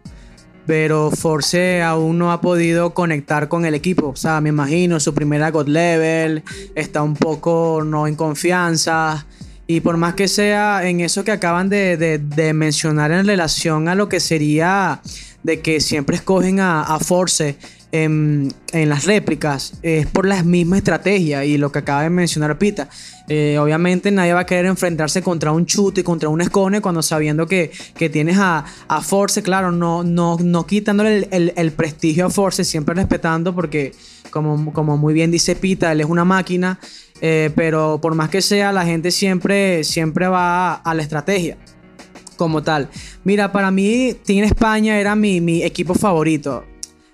[0.65, 4.09] pero Force aún no ha podido conectar con el equipo.
[4.09, 6.43] O sea, me imagino su primera God Level,
[6.75, 9.25] está un poco no en confianza.
[9.67, 14.09] Y por más que sea en eso que acaban de, mencionar en relación a lo
[14.09, 15.01] que sería
[15.43, 17.57] de que siempre escogen a Force
[17.91, 22.89] en, las réplicas es por la misma estrategia y lo que acaba de mencionar Pita.
[23.33, 27.01] Eh, obviamente nadie va a querer enfrentarse contra un chute y contra un escone cuando
[27.01, 27.71] sabiendo que,
[28.11, 28.65] tienes a,
[29.01, 33.93] Force, claro, no, no, no quitándole el, prestigio a Force, siempre respetando porque
[34.31, 36.77] como, como muy bien dice Pita, él es una máquina,
[37.21, 41.57] eh, pero por más que sea, la gente siempre, siempre va a, la estrategia
[42.35, 42.89] como tal.
[43.23, 46.65] Mira, para mí Team España era mi, mi equipo favorito.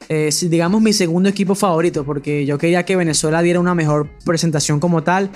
[0.09, 4.79] Eh, digamos, mi segundo equipo favorito, porque yo quería que Venezuela diera una mejor presentación
[4.79, 5.29] como tal.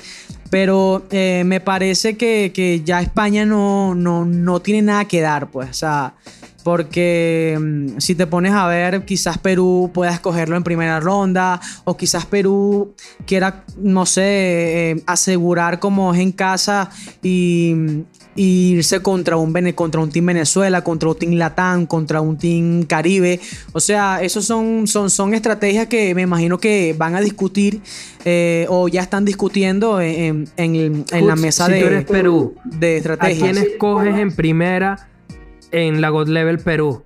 [0.49, 5.69] Pero eh, me parece que, ya España no, no, tiene nada que dar, pues.
[5.69, 6.13] O sea,
[6.63, 11.97] porque mm, si te pones a ver, quizás Perú pueda escogerlo en primera ronda, o
[11.97, 12.93] quizás Perú
[13.25, 16.89] quiera, no sé, eh, asegurar como es en casa
[17.21, 18.03] y,
[18.36, 23.39] irse contra un, contra un Team Venezuela, contra un Team Latam, contra un Team Caribe.
[23.74, 27.82] O sea, esos son, son, son estrategias que me imagino que van a discutir
[28.26, 30.48] eh, o ya están discutiendo en,
[31.10, 33.50] la mesa si de, tú eres Perú, de estrategias.
[33.50, 35.10] ¿A quién escoges en primera
[35.72, 37.04] en la God Level Perú?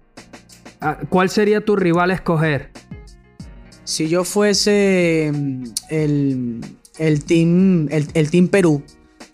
[1.10, 2.70] ¿Cuál sería tu rival a escoger?
[3.84, 6.62] Si yo fuese mm, el,
[7.00, 8.84] el team, el team Perú,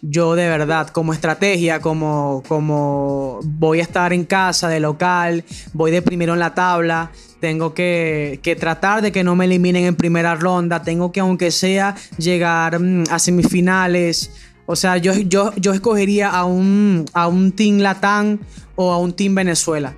[0.02, 5.92] yo de verdad, como estrategia, como, como voy a estar en casa de local, voy
[5.92, 10.36] de primero en la tabla, tengo que, tratar de que no me eliminen en primera
[10.36, 14.32] ronda, tengo que aunque sea llegar mm, a semifinales.
[14.66, 18.40] O sea, yo, yo, yo escogería a un, a un Team Latam
[18.76, 19.96] o a un Team Venezuela.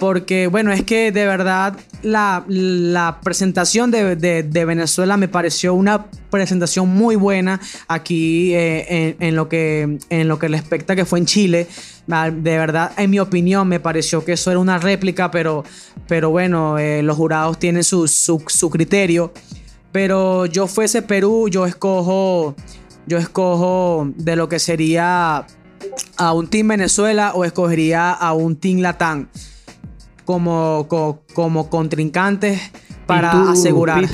[0.00, 7.16] Porque, bueno, es que de verdad la, presentación de, Venezuela me pareció una presentación muy
[7.16, 11.68] buena aquí eh, en, lo que, en lo que respecta que fue en Chile.
[12.10, 15.64] Ah, de verdad, en mi opinión, me pareció que eso era una réplica, pero,
[16.08, 19.34] pero bueno, eh, los jurados tienen su, su, criterio.
[19.92, 22.56] Pero yo fuese Perú, yo escojo,
[23.06, 25.46] yo escojo de lo que sería
[26.16, 29.28] a un Team Venezuela o escogería a un Team Latam
[30.30, 32.70] como, como, contrincantes
[33.06, 34.04] para asegurar.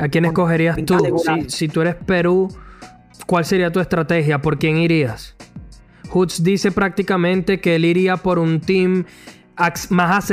[0.00, 0.98] ¿A quién escogerías tú?
[1.46, 2.48] Si, tú eres Perú,
[3.26, 4.40] ¿cuál sería tu estrategia?
[4.40, 5.36] ¿Por quién irías?
[6.10, 9.04] Hoods dice prácticamente que él iría por un team
[9.90, 10.32] más,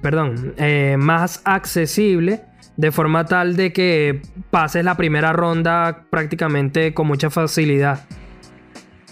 [0.00, 2.42] perdón, eh, más accesible
[2.76, 8.04] de forma tal de que pases la primera ronda prácticamente con mucha facilidad.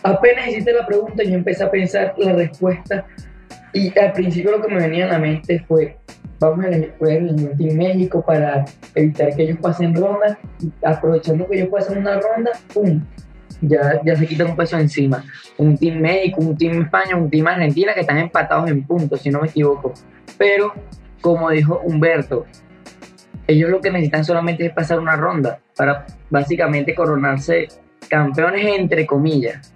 [0.04, 3.06] Apenas hiciste la pregunta, yo empecé a pensar la respuesta
[3.74, 5.98] y al principio lo que me venía a la mente fue,
[6.38, 10.38] vamos a elegir México para evitar que ellos pasen ronda,
[10.84, 13.02] aprovechando que ellos pasen una ronda, ¡pum!
[13.60, 15.24] Ya, ya se quita un peso encima.
[15.56, 19.30] Un Team México, un Team España, un Team Argentina que están empatados en puntos, si
[19.30, 19.92] no me equivoco.
[20.38, 20.72] Pero,
[21.20, 22.46] como dijo Humberto,
[23.46, 27.68] ellos lo que necesitan solamente es pasar una ronda para básicamente coronarse
[28.08, 29.74] campeones entre comillas.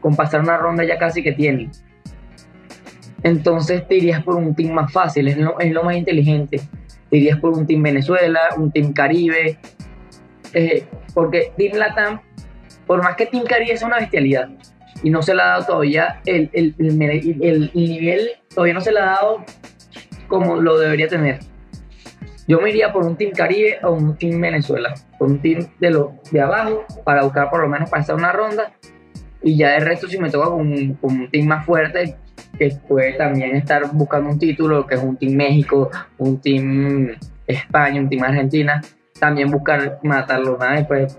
[0.00, 1.70] Con pasar una ronda ya casi que tienen.
[3.22, 6.60] Entonces te irías por un team más fácil, es lo, es lo más inteligente.
[7.10, 9.58] Te irías por un team Venezuela, un team Caribe.
[10.52, 12.20] Eh, porque Team Latam,
[12.86, 14.48] por más que Team Caribe es una bestialidad
[15.02, 18.92] y no se le ha dado todavía el, el, el, el nivel, todavía no se
[18.92, 19.44] le ha dado
[20.28, 21.40] como lo debería tener
[22.48, 25.90] yo me iría por un Team Caribe o un Team Venezuela, por un team de,
[25.90, 28.72] lo, de abajo para buscar por lo menos pasar una ronda
[29.42, 32.16] y ya de resto si me toca con un, team más fuerte
[32.58, 37.10] que puede también estar buscando un título, que es un Team México, un Team
[37.46, 38.82] España, un Team Argentina,
[39.18, 41.18] también buscar matarlo nada después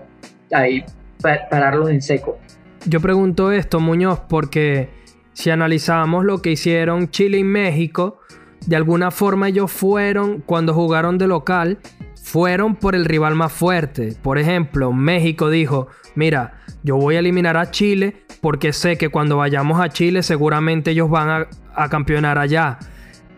[0.52, 0.84] ahí
[1.20, 2.38] pararlos en seco.
[2.86, 4.88] Yo pregunto esto, Muñoz, porque
[5.32, 8.20] si analizamos lo que hicieron Chile y México,
[8.66, 11.78] de alguna forma ellos fueron, cuando jugaron de local,
[12.28, 14.14] fueron por el rival más fuerte.
[14.20, 19.38] Por ejemplo, México dijo, mira, yo voy a eliminar a Chile porque sé que cuando
[19.38, 22.78] vayamos a Chile seguramente ellos van a, a campeonar allá.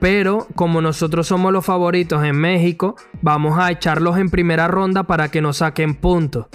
[0.01, 5.29] Pero como nosotros somos los favoritos en México, vamos a echarlos en primera ronda para
[5.29, 6.47] que nos saquen puntos.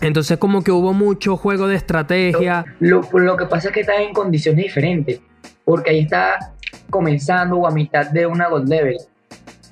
[0.00, 2.64] Entonces como que hubo mucho juego de estrategia.
[2.80, 5.20] Lo, lo, que pasa es que están en condiciones diferentes.
[5.66, 6.54] Porque ahí está
[6.88, 8.96] comenzando o a mitad de una gold level.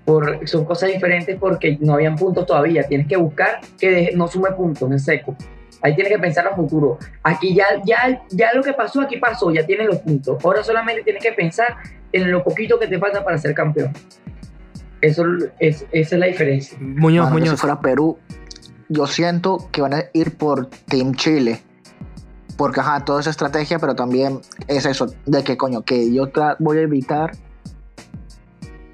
[0.05, 2.83] Por, son cosas diferentes porque no habían puntos todavía.
[2.85, 5.37] Tienes que buscar que no sume puntos en seco.
[5.81, 6.99] Ahí tienes que pensar a futuro.
[7.23, 10.43] Aquí ya, ya, ya lo que pasó, aquí pasó, ya tienes los puntos.
[10.45, 11.77] Ahora solamente tienes que pensar
[12.13, 13.93] en lo poquito que te falta para ser campeón.
[15.01, 15.25] Eso
[15.59, 16.79] es, esa es la diferencia.
[16.81, 17.51] Muñoz, Muñoz.
[17.51, 18.19] Si fuera Perú,
[18.89, 21.61] yo siento que van a ir por Team Chile
[22.57, 26.79] porque, ajá, toda esa estrategia, pero también es eso, de que, coño, que yo voy
[26.79, 27.33] a evitar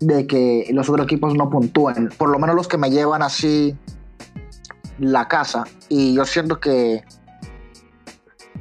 [0.01, 2.09] de que los otros equipos no puntúen.
[2.17, 3.77] Por lo menos los que me llevan así
[4.99, 5.65] la casa.
[5.89, 7.05] Y yo siento que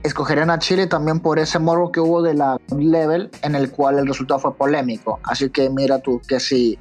[0.04, 4.00] escogerían a Chile también por ese morro que hubo de la level en el cual
[4.00, 5.20] el resultado fue polémico.
[5.24, 6.78] Así que mira tú que si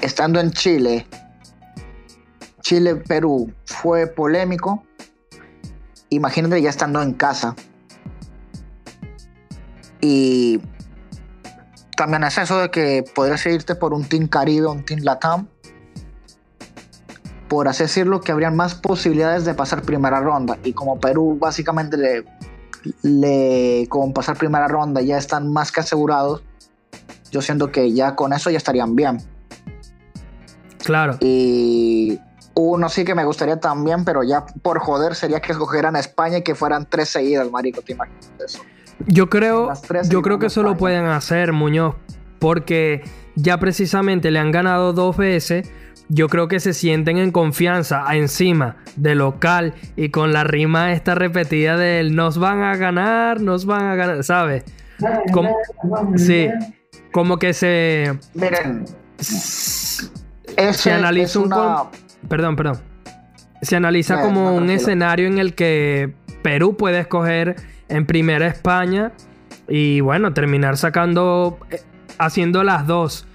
[0.00, 1.06] estando en Chile,
[2.60, 4.84] Chile-Perú fue polémico,
[6.10, 7.54] imagínate ya estando en casa.
[10.00, 10.60] Y
[11.96, 15.48] también es eso de que podrías irte por un Team Caribe, un Team Latam.
[17.48, 20.58] Por así decirlo, que habrían más posibilidades de pasar primera ronda.
[20.64, 22.24] Y como Perú básicamente le,
[23.02, 26.42] le con pasar primera ronda ya están más que asegurados,
[27.30, 29.18] yo siento que ya con eso ya estarían bien.
[30.78, 31.16] Claro.
[31.20, 32.18] Y
[32.54, 36.38] uno sí que me gustaría también, pero ya por joder sería que escogieran a España
[36.38, 38.62] y que fueran tres seguidas, marico, ¿te imaginas eso?
[39.06, 39.72] Yo creo,
[40.08, 41.94] yo creo que eso lo pueden hacer, Muñoz,
[42.38, 43.02] porque
[43.34, 45.70] ya precisamente le han ganado dos veces.
[46.08, 51.14] Yo creo que se sienten en confianza encima de local y con la rima esta
[51.14, 54.64] repetida del nos van a ganar, nos van a ganar, ¿sabes?
[56.16, 56.48] sí,
[57.12, 58.18] como que se...
[58.34, 58.84] Miren,
[59.18, 61.50] se analiza un...
[62.28, 62.80] Perdón, perdón.
[63.62, 67.56] Se analiza como un escenario en el que Perú puede escoger
[67.92, 69.12] en primera España
[69.68, 71.80] y bueno, terminar sacando, eh,
[72.18, 73.26] haciendo las dos,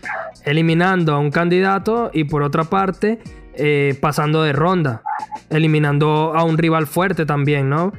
[0.43, 3.20] eliminando a un candidato y por otra parte
[3.54, 5.04] eh, pasando de ronda,
[5.50, 7.93] eliminando a un rival fuerte también, ¿no?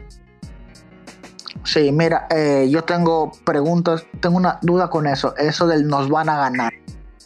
[1.64, 6.28] Sí, mira, eh, yo tengo preguntas, tengo una duda con eso, eso del nos van
[6.28, 6.72] a ganar.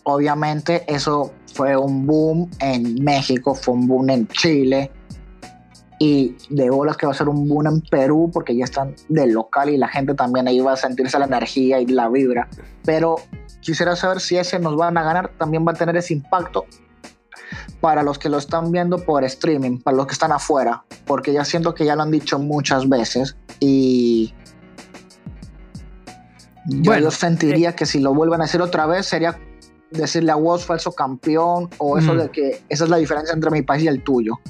[0.04, 4.90] Obviamente eso fue un boom en México, fue un boom en Chile
[6.03, 9.30] y de bolas que va a ser un boom en Perú porque ya están del
[9.30, 12.48] local y la gente también ahí va a sentirse la energía y la vibra.
[12.84, 13.14] Pero
[13.61, 16.66] quisiera saber si ese nos van a ganar, también va a tener ese impacto
[17.80, 21.44] para los que lo están viendo por streaming, para los que están afuera, porque ya
[21.44, 24.34] siento que ya lo han dicho muchas veces y
[26.66, 29.38] yo sentiría eh, que si lo vuelven a decir otra vez sería
[29.92, 33.62] decirle a vos falso campeón o eso de que esa es la diferencia entre mi
[33.62, 34.40] país y el tuyo.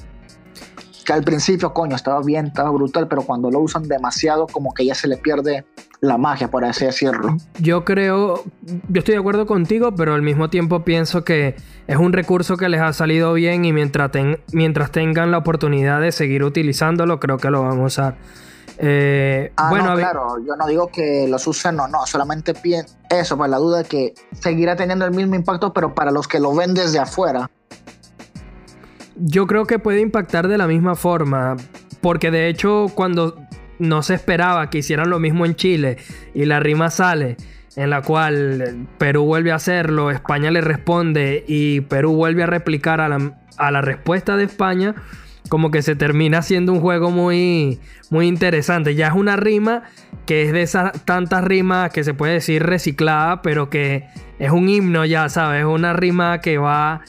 [1.03, 4.85] Que al principio, coño, estaba bien, estaba brutal, pero cuando lo usan demasiado, como que
[4.85, 5.65] ya se le pierde
[5.99, 7.37] la magia, por así decirlo.
[7.59, 11.55] Yo creo, yo estoy de acuerdo contigo, pero al mismo tiempo pienso que
[11.87, 14.11] es un recurso que les ha salido bien y mientras,
[14.51, 18.17] mientras tengan la oportunidad de seguir utilizándolo, creo que lo van a usar.
[18.77, 23.37] Eh, ah, bueno, claro, yo no digo que los usen o no, solamente pienso eso,
[23.37, 26.53] pues la duda de que seguirá teniendo el mismo impacto, pero para los que lo
[26.55, 27.49] ven desde afuera.
[29.15, 31.55] Yo creo que puede impactar de la misma forma,
[32.01, 33.37] porque de hecho cuando
[33.79, 35.97] no se esperaba que hicieran lo mismo en Chile
[36.33, 37.37] y la rima sale
[37.75, 43.01] en la cual Perú vuelve a hacerlo, España le responde y Perú vuelve a replicar
[43.01, 44.95] a la, respuesta de España,
[45.49, 48.95] como que se termina siendo un juego muy, muy interesante.
[48.95, 49.83] Ya es una rima
[50.25, 54.05] que es de esas tantas rimas que se puede decir reciclada, pero que
[54.39, 55.61] es un himno ya, ¿sabes?
[55.61, 57.01] Es una rima que va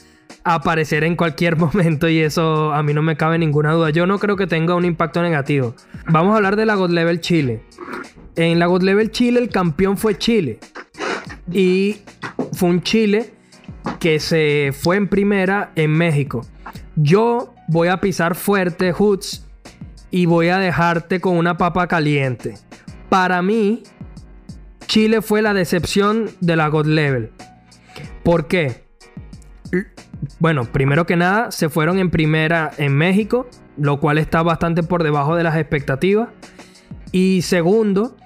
[0.45, 3.91] aparecer en cualquier momento y eso a mí no me cabe ninguna duda.
[3.91, 5.75] Yo no creo que tenga un impacto negativo.
[6.09, 7.63] Vamos a hablar de la God Level Chile.
[8.37, 10.61] En la God Level Chile el campeón fue Chile.
[11.51, 11.97] Y
[12.53, 13.33] fue un Chile
[13.99, 16.47] que se fue en primera en México.
[16.97, 19.47] Yo voy a pisar fuerte, Hoods,
[20.11, 22.55] y voy a dejarte con una papa caliente.
[23.09, 23.83] Para mí,
[24.87, 27.31] Chile fue la decepción de la God Level.
[28.23, 28.84] ¿Por qué?
[30.39, 35.03] Bueno, primero que nada, se fueron en primera en México, lo cual está bastante por
[35.03, 36.29] debajo de las expectativas.
[37.13, 38.17] Y segundo,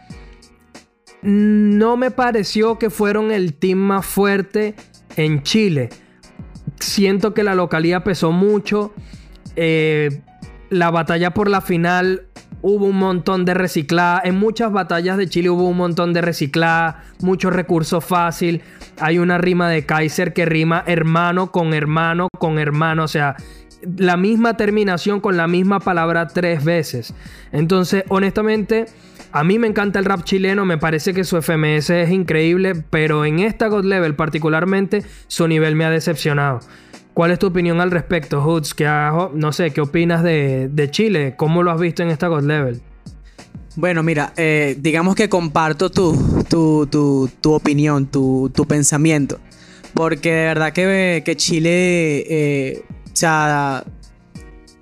[1.22, 4.74] no me pareció que fueron el team más fuerte
[5.16, 5.90] en Chile.
[6.80, 8.94] Siento que la localidad pesó mucho.
[9.56, 10.22] Eh,
[10.70, 12.27] la batalla por la final
[12.62, 14.20] hubo un montón de reciclada.
[14.24, 18.62] En muchas batallas de Chile hubo un montón de reciclada, mucho recurso fácil.
[19.00, 23.04] Hay una rima de Kaiser que rima hermano con hermano con hermano.
[23.04, 23.36] O sea,
[23.96, 27.14] la misma terminación con la misma palabra tres veces.
[27.52, 28.86] Entonces, honestamente,
[29.32, 30.64] a mí me encanta el rap chileno.
[30.64, 32.74] Me parece que su FMS es increíble.
[32.90, 36.60] Pero en esta God Level, particularmente, su nivel me ha decepcionado.
[37.18, 38.76] ¿Cuál es tu opinión al respecto, Hoods?
[39.34, 41.34] no sé, ¿qué opinas de, Chile?
[41.36, 42.80] ¿Cómo lo has visto en esta God Level?
[43.74, 49.40] Bueno, mira, eh, digamos que comparto tu, tu, opinión, tu, pensamiento.
[49.94, 53.82] Porque de verdad que, que Chile, eh, o sea,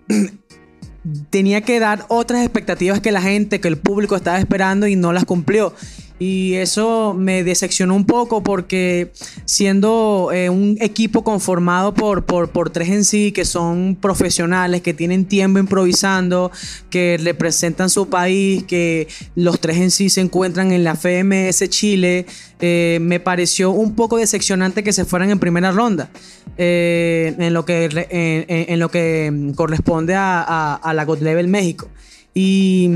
[1.30, 5.14] tenía que dar otras expectativas que la gente, que el público estaba esperando y no
[5.14, 5.72] las cumplió.
[6.18, 9.12] Y eso me decepcionó un poco porque
[9.44, 15.26] siendo eh, un equipo conformado por, por, tres en sí, que son profesionales, que tienen
[15.26, 16.50] tiempo improvisando,
[16.88, 22.24] que representan su país, que los tres en sí se encuentran en la FMS Chile,
[22.60, 26.08] eh, me pareció un poco decepcionante que se fueran en primera ronda.
[26.56, 31.90] Eh, en, lo que, en, lo que corresponde a, a la God Level México.
[32.39, 32.91] Y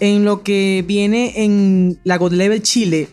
[0.00, 3.08] en lo que viene en la God Level Chile,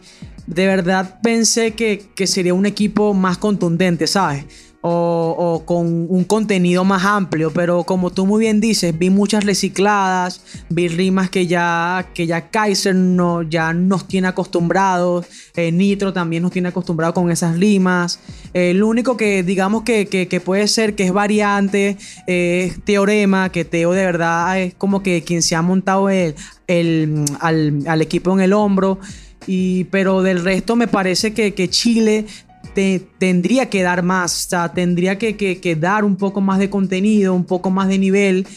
[0.46, 4.44] de verdad pensé que, que sería un equipo más contundente, ¿sabes?
[4.82, 10.42] O, con un contenido más amplio, pero como tú muy bien dices, vi muchas recicladas,
[10.70, 15.26] vi rimas que ya, que ya Kaiser no, ya nos tiene acostumbrados,
[15.56, 18.20] eh, Nitro también nos tiene acostumbrados con esas rimas.
[18.54, 23.66] Eh, lo único que digamos que, que, puede ser que es variante es Teorema, que
[23.66, 26.36] Teo de verdad es como que quien se ha montado el,
[26.68, 29.00] el, al, equipo en el hombro.
[29.48, 32.26] Y, pero del resto me parece que Chile
[33.18, 37.34] tendría que dar más, o sea, tendría que, que, dar un poco más de contenido,
[37.34, 38.48] un poco más de nivel,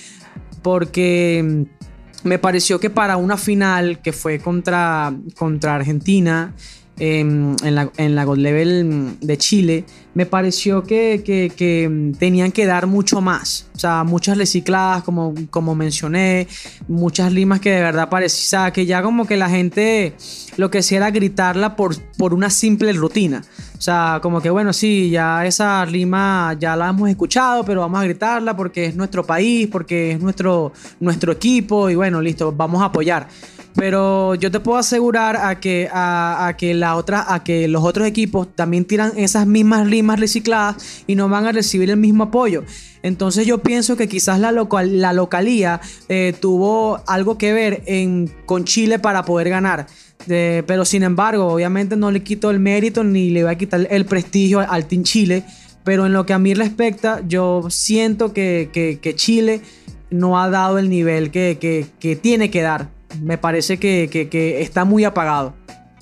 [0.62, 6.54] porque mm, me pareció que para una final que fue contra, contra Argentina,
[6.98, 9.84] em, en, la, en la God Level mm, de Chile,
[10.14, 13.66] me pareció que, que, mm, tenían que dar mucho más.
[13.74, 16.46] O sea, muchas recicladas, como, como mencioné,
[16.88, 20.14] muchas rimas que de verdad parecía, que ya como que la gente
[20.56, 23.42] lo que hacía era gritarla por, por una simple rutina.
[23.76, 28.00] O sea, como que bueno, sí, ya esa rima ya la hemos escuchado, pero vamos
[28.00, 32.80] a gritarla porque es nuestro país, porque es nuestro, nuestro equipo y bueno, listo, vamos
[32.82, 33.26] a apoyar.
[33.74, 38.06] Pero yo te puedo asegurar a que, a, que, la otra, a que los otros
[38.06, 42.64] equipos también tiran esas mismas rimas recicladas y no van a recibir el mismo apoyo.
[43.02, 48.30] Entonces yo pienso que quizás la, local, la localía eh, tuvo algo que ver en,
[48.46, 49.86] con Chile para poder ganar
[50.26, 54.04] pero sin embargo, obviamente no le quito el mérito ni le voy a quitar el
[54.04, 55.44] prestigio al Team Chile.
[55.84, 59.62] Pero en lo que a mí respecta, yo siento que, Chile
[60.10, 61.86] no ha dado el nivel que,
[62.22, 62.88] tiene que dar.
[63.20, 65.54] Me parece que, está muy apagado.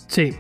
[0.07, 0.35] Sí,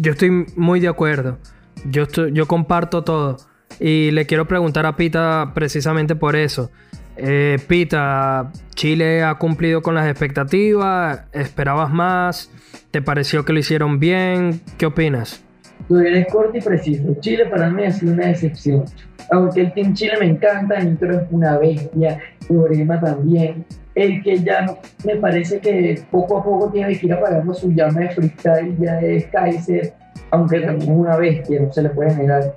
[0.00, 1.38] yo estoy muy de acuerdo.
[1.84, 3.36] Yo, comparto todo.
[3.80, 6.70] Y le quiero preguntar a Pita precisamente por eso.
[7.16, 12.50] Eh, Pita, Chile ha cumplido con las expectativas, esperabas más,
[12.90, 14.60] ¿te pareció que lo hicieron bien?
[14.78, 15.44] ¿Qué opinas?
[15.88, 17.16] Lo diré corto y preciso.
[17.20, 18.84] Chile para mí ha sido una decepción.
[19.30, 23.64] Aunque el Team Chile me encanta, Nitro es una bestia, Lorema también.
[23.94, 28.00] El que ya me parece que poco a poco tiene que ir apagando su llama
[28.00, 29.92] de freestyle, ya es Kaiser,
[30.30, 32.56] aunque también es una bestia, no se le puede negar.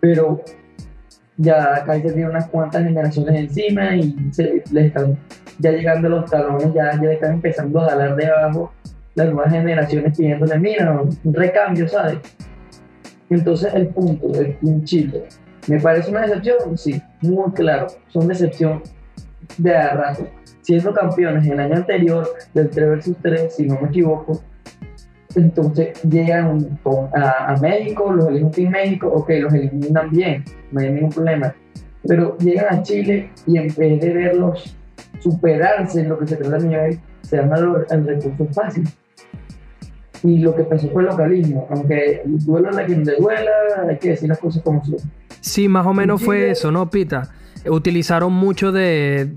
[0.00, 0.42] Pero
[1.36, 5.18] ya Kaiser tiene unas cuantas generaciones encima y se, le están
[5.58, 8.72] ya llegando los talones, ya, ya están empezando a jalar de abajo
[9.14, 12.18] las nuevas generaciones pidiéndole, mira, un recambio, ¿sabes?
[13.30, 15.24] Entonces el punto del Chile,
[15.68, 16.76] ¿me parece una decepción?
[16.76, 18.82] Sí, muy claro, son decepción
[19.58, 20.30] de arrastre.
[20.62, 24.42] Siendo campeones el año anterior del 3 vs 3, si no me equivoco,
[25.36, 26.78] entonces llegan
[27.14, 31.54] a, México, los eligen en México, ok, los eliminan bien, no hay ningún problema.
[32.06, 34.76] Pero llegan a Chile y en vez de verlos
[35.20, 37.50] superarse en lo que se trata de nivel, se dan
[37.90, 38.88] el recurso fácil.
[40.22, 43.50] Y lo que pasó fue el localismo, aunque duela la quien le duela,
[43.88, 44.96] hay que decir las cosas como son.
[45.40, 47.30] Sí, más o menos fue eso, ¿no, Pita?
[47.66, 49.30] Utilizaron mucho de,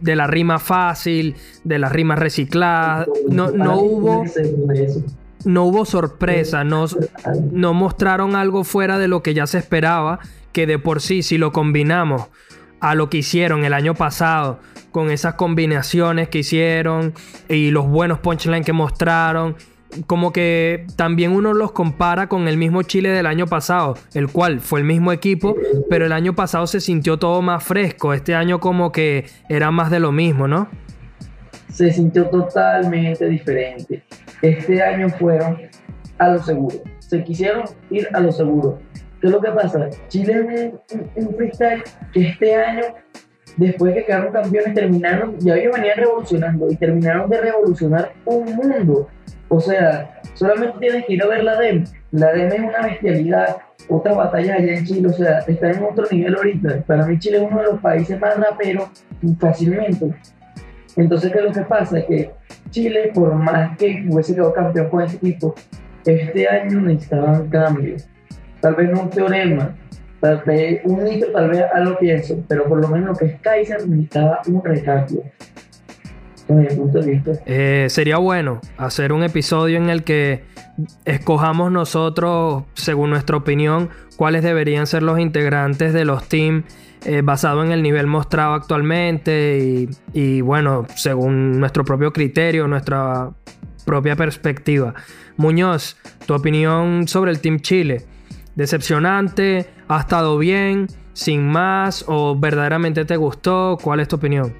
[0.00, 3.08] de la rima fácil, de las rimas recicladas.
[3.28, 4.24] No, no hubo
[5.44, 6.86] no hubo sorpresa, no,
[7.52, 10.20] no mostraron algo fuera de lo que ya se esperaba,
[10.52, 12.28] que de por sí, si lo combinamos
[12.80, 14.60] a lo que hicieron el año pasado,
[14.92, 17.14] con esas combinaciones que hicieron
[17.48, 19.56] y los buenos punchlines que mostraron,
[20.06, 24.60] como que también uno los compara con el mismo Chile del año pasado, el cual
[24.60, 25.56] fue el mismo equipo,
[25.88, 29.90] pero el año pasado se sintió todo más fresco, este año como que era más
[29.90, 30.68] de lo mismo, ¿no?
[31.74, 34.04] Se sintió totalmente diferente
[34.42, 35.58] este año fueron
[36.18, 36.76] a lo seguro.
[37.00, 38.78] Se quisieron ir a lo seguro.
[39.20, 39.88] ¿Qué es lo que pasa?
[40.08, 42.82] Chile es un, freestyle que este año,
[43.56, 48.44] después de que quedaron campeones, terminaron, ya ellos venían revolucionando y terminaron de revolucionar un
[48.54, 49.08] mundo.
[49.48, 51.84] O sea, solamente tienes que ir a ver la DEM.
[52.12, 53.56] La DEM es una bestialidad,
[53.88, 56.82] otra batalla allá en Chile, o sea, está en otro nivel ahorita.
[56.86, 58.90] Para mí Chile es uno de los países más raperos
[59.40, 60.14] fácilmente.
[60.96, 62.04] Entonces, ¿qué es lo que pasa?
[62.06, 62.30] Que
[62.70, 65.54] Chile, por más que hubiese quedado campeón con ese equipo,
[66.04, 67.96] este año necesitaban cambio.
[68.60, 69.74] Tal vez no un teorema,
[70.20, 73.40] tal vez un hito, tal vez algo pienso, pero por lo menos lo que es
[73.40, 75.22] Kaiser necesitaba un recambio.
[77.46, 80.44] Eh, sería bueno hacer un episodio en el que
[81.04, 86.64] escojamos nosotros, según nuestra opinión, cuáles deberían ser los integrantes de los teams
[87.04, 93.30] eh, basado en el nivel mostrado actualmente y, bueno, según nuestro propio criterio, nuestra
[93.84, 94.94] propia perspectiva.
[95.36, 95.96] Muñoz,
[96.26, 98.06] tu opinión sobre el Team Chile.
[98.54, 99.68] ¿Decepcionante?
[99.88, 100.86] ¿Ha estado bien?
[101.12, 102.04] ¿Sin más?
[102.08, 103.76] ¿O verdaderamente te gustó?
[103.82, 104.54] ¿Cuál es tu opinión?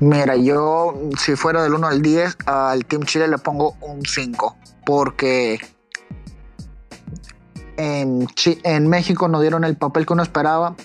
[0.00, 4.56] Mira, yo si fuera del 1 al 10, al Team Chile le pongo un 5.
[4.86, 5.58] Porque
[7.76, 10.76] en, en México no dieron el papel que uno esperaba.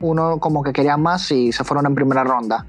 [0.00, 2.66] Uno como que quería más y se fueron en primera ronda.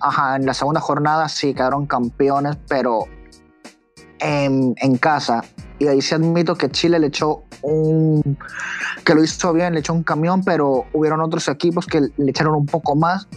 [0.00, 3.04] Ajá, en la segunda jornada sí quedaron campeones, pero
[4.20, 5.42] en, en, casa.
[5.78, 8.38] Y ahí sí admito que Chile le echó un.
[9.04, 12.54] que lo hizo bien, le echó un camión, pero hubieron otros equipos que le echaron
[12.54, 13.28] un poco más.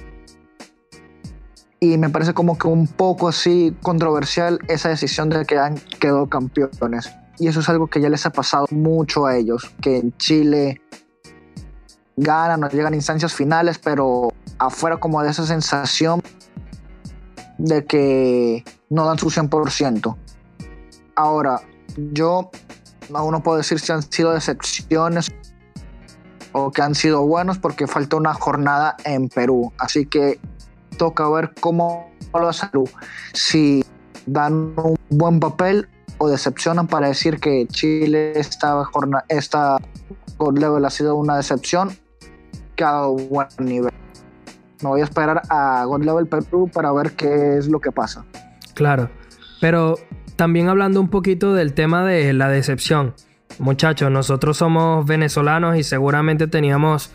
[1.79, 6.27] Y me parece como que un poco así controversial esa decisión de que han quedado
[6.27, 7.09] campeones
[7.39, 10.81] y eso es algo que ya les ha pasado mucho a ellos, que en Chile
[12.17, 16.21] ganan o llegan a instancias finales, pero afuera como de esa sensación
[17.57, 20.15] de que no dan su 100%.
[21.15, 21.61] Ahora,
[21.95, 22.51] yo
[23.13, 25.31] aún no puedo decir si han sido decepciones
[26.51, 29.71] o que han sido buenos porque falta una jornada en Perú.
[29.77, 30.39] Así que
[30.97, 32.67] toca ver cómo lo hace.
[33.33, 33.83] Si
[34.25, 35.87] dan un buen papel
[36.19, 38.83] o decepcionan para decir que Chile esta,
[39.29, 39.77] esta
[40.37, 41.89] God Level ha sido una decepción
[42.75, 43.91] que ha dado buen nivel.
[44.81, 48.25] Me voy a esperar a God Level Perú para ver qué es lo que pasa.
[48.75, 49.09] Claro,
[49.59, 49.95] pero
[50.35, 53.15] también hablando un poquito del tema de la decepción.
[53.57, 57.11] Muchachos, nosotros somos venezolanos y seguramente teníamos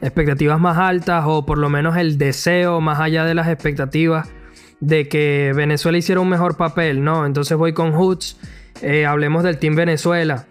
[0.00, 4.28] expectativas más altas o por lo menos el deseo más allá de las expectativas
[4.80, 7.26] de que Venezuela hiciera un mejor papel, ¿no?
[7.26, 8.38] Entonces voy con Hoots,
[8.82, 10.46] eh, hablemos del Team Venezuela.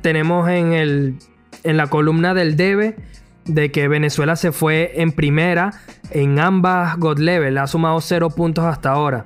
[0.00, 1.16] Tenemos en, el,
[1.62, 2.96] en la columna del debe
[3.44, 5.72] de que Venezuela se fue en primera
[6.10, 9.24] en ambas God Level, ha sumado cero puntos hasta ahora.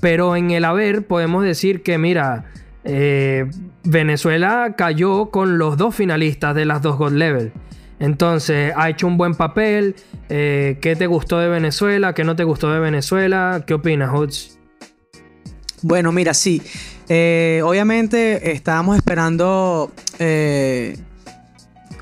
[0.00, 2.44] Pero en el haber podemos decir que, mira,
[2.84, 3.50] eh,
[3.84, 7.52] Venezuela cayó con los dos finalistas de las dos God Level.
[8.00, 9.94] Entonces, ha hecho un buen papel.
[10.30, 12.14] Eh, ¿Qué te gustó de Venezuela?
[12.14, 13.62] ¿Qué no te gustó de Venezuela?
[13.66, 14.58] ¿Qué opinas, Hutz?
[15.82, 16.62] Bueno, mira, sí.
[17.08, 20.96] Eh, obviamente estábamos esperando eh,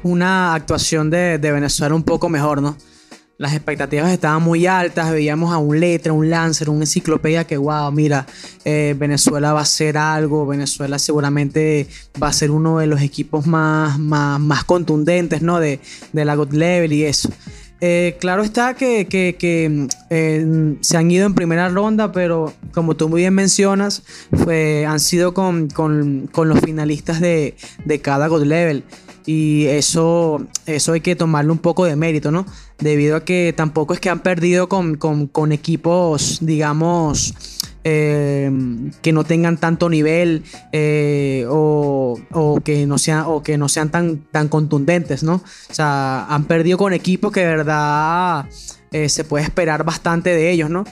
[0.05, 2.77] una actuación de, Venezuela un poco mejor, ¿no?
[3.39, 7.93] Las expectativas estaban muy altas, veíamos a un letra, un lancer, una enciclopedia que, wow,
[7.93, 8.27] mira,
[8.65, 11.87] eh, Venezuela va a ser algo, Venezuela seguramente
[12.21, 15.61] va a ser uno de los equipos más, más, contundentes, ¿no?
[15.61, 15.79] De,
[16.13, 17.31] de la God Level y eso.
[17.81, 19.07] Eh, claro está que,
[20.11, 24.03] eh, se han ido en primera ronda, pero como tú muy bien mencionas,
[24.85, 25.69] han sido con,
[26.35, 27.55] los finalistas de,
[28.03, 28.83] cada God Level.
[29.31, 32.47] Y eso, eso hay que tomarle un poco de mérito, ¿no?
[32.79, 37.35] Debido a que tampoco es que han perdido con, con equipos, digamos,
[37.85, 38.51] eh,
[39.03, 42.19] que no tengan tanto nivel eh, o,
[42.65, 45.35] que no sean, o que no sean tan, tan contundentes, ¿no?
[45.35, 48.47] O sea, han perdido con equipos que de verdad
[48.93, 50.85] eh, se puede esperar bastante de ellos, ¿no?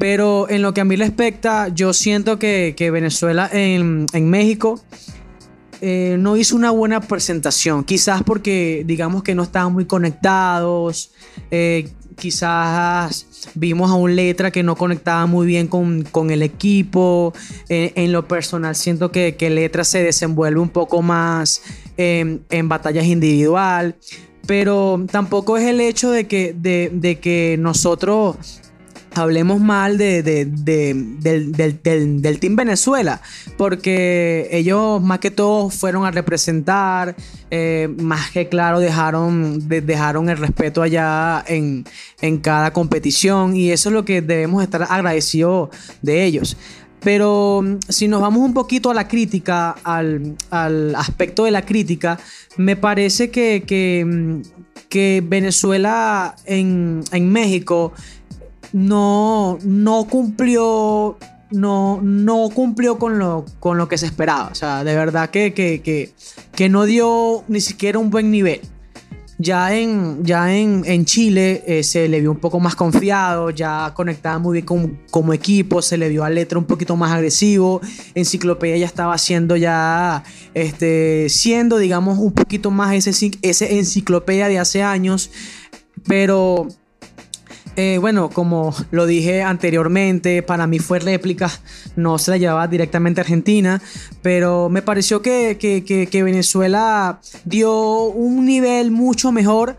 [0.00, 4.80] Pero en lo que a mí respecta, yo siento que, Venezuela en, México
[5.82, 7.84] no hizo una buena presentación.
[7.84, 11.10] Quizás porque digamos que no estaban muy conectados
[12.20, 17.32] quizás vimos a un letra que no conectaba muy bien con, el equipo.
[17.68, 21.62] Eh, en lo personal, siento que, que, letra se desenvuelve un poco más
[21.96, 23.96] en batallas individual.
[24.46, 28.36] Pero tampoco es el hecho de que, de que nosotros
[29.14, 33.20] hablemos mal de, del, Team Venezuela,
[33.56, 37.16] porque ellos más que todo fueron a representar,
[37.50, 41.84] eh, más que claro dejaron, dejaron el respeto allá en,
[42.42, 45.70] cada competición y eso es lo que debemos estar agradecidos
[46.02, 46.56] de ellos.
[47.00, 50.36] Pero mm, si nos vamos un poquito a la crítica, al,
[50.96, 52.18] aspecto de la crítica,
[52.56, 54.42] me parece que, que, mm,
[55.28, 57.92] Venezuela en, en México
[58.72, 61.18] no, no cumplió.
[61.50, 64.50] No, no cumplió con lo, con lo que se esperaba.
[64.52, 68.60] O sea, de verdad que, que, no dio ni siquiera un buen nivel.
[69.36, 74.38] Ya en, ya en, Chile eh, se le vio un poco más confiado, ya conectaba
[74.38, 77.80] muy bien como equipo, se le vio a Letra un poquito más agresivo,
[78.14, 84.58] Enciclopedia ya estaba siendo ya, este, siendo digamos un poquito más ese, ese Enciclopedia de
[84.58, 85.30] hace años,
[86.06, 86.68] pero
[87.76, 91.50] eh, bueno, como lo dije anteriormente, para mí fue réplica,
[91.96, 93.80] no se la llevaba directamente a Argentina,
[94.22, 95.56] pero me pareció que,
[96.12, 99.76] Venezuela dio un nivel mucho mejor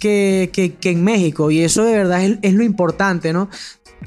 [0.00, 0.50] que,
[0.82, 3.48] en México y eso de verdad es, lo importante, ¿no?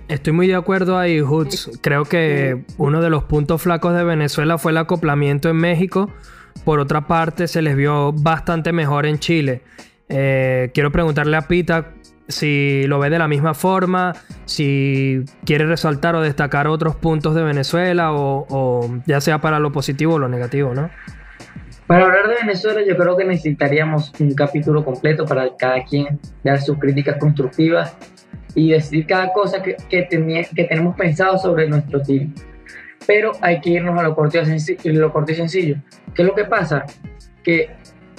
[0.07, 1.69] Estoy muy de acuerdo ahí, Hutz.
[1.81, 6.11] Creo que uno de los puntos flacos de Venezuela fue el acoplamiento en México.
[6.63, 9.63] Por otra parte, se les vio bastante mejor en Chile.
[10.09, 11.93] Eh, quiero preguntarle a Pita
[12.27, 14.13] si lo ve de la misma forma,
[14.45, 20.15] si quiere resaltar o destacar otros puntos de Venezuela o, ya sea para lo positivo
[20.15, 20.89] o lo negativo, ¿no?
[21.87, 26.61] Para hablar de Venezuela yo creo que necesitaríamos un capítulo completo para cada quien dar
[26.61, 27.95] sus críticas constructivas
[28.55, 30.07] y decir cada cosa que, que,
[30.53, 32.33] que tenemos pensado sobre nuestro team.
[33.05, 34.37] Pero hay que irnos a lo corto,
[34.83, 35.77] y lo corto y sencillo.
[36.13, 36.83] ¿Qué es lo que pasa?
[37.41, 37.76] Que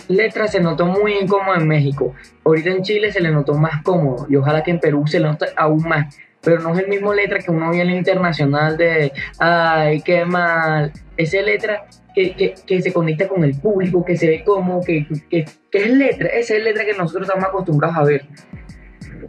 [0.08, 2.14] Letra se notó muy incómodo en México.
[2.44, 5.28] Ahorita en Chile se le notó más cómodo y ojalá que en Perú se le
[5.28, 6.16] note aún más.
[6.40, 10.24] Pero no es el mismo letra que uno ve en la internacional de, ay, qué
[10.24, 10.92] mal.
[11.16, 15.44] Ese letra que, que, se conecta con el público, que se ve como, que, que,
[15.70, 18.24] que es letra, esa es letra que nosotros estamos acostumbrados a ver.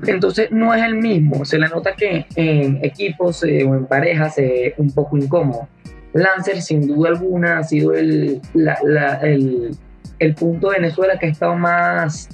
[0.08, 4.36] Entonces no es el mismo, se le nota que en equipos eh, o en parejas
[4.36, 5.68] se ve un poco incómodo.
[6.14, 8.42] Lancer sin duda alguna ha sido el,
[9.22, 9.72] el
[10.20, 12.30] el punto de Venezuela que ha estado más,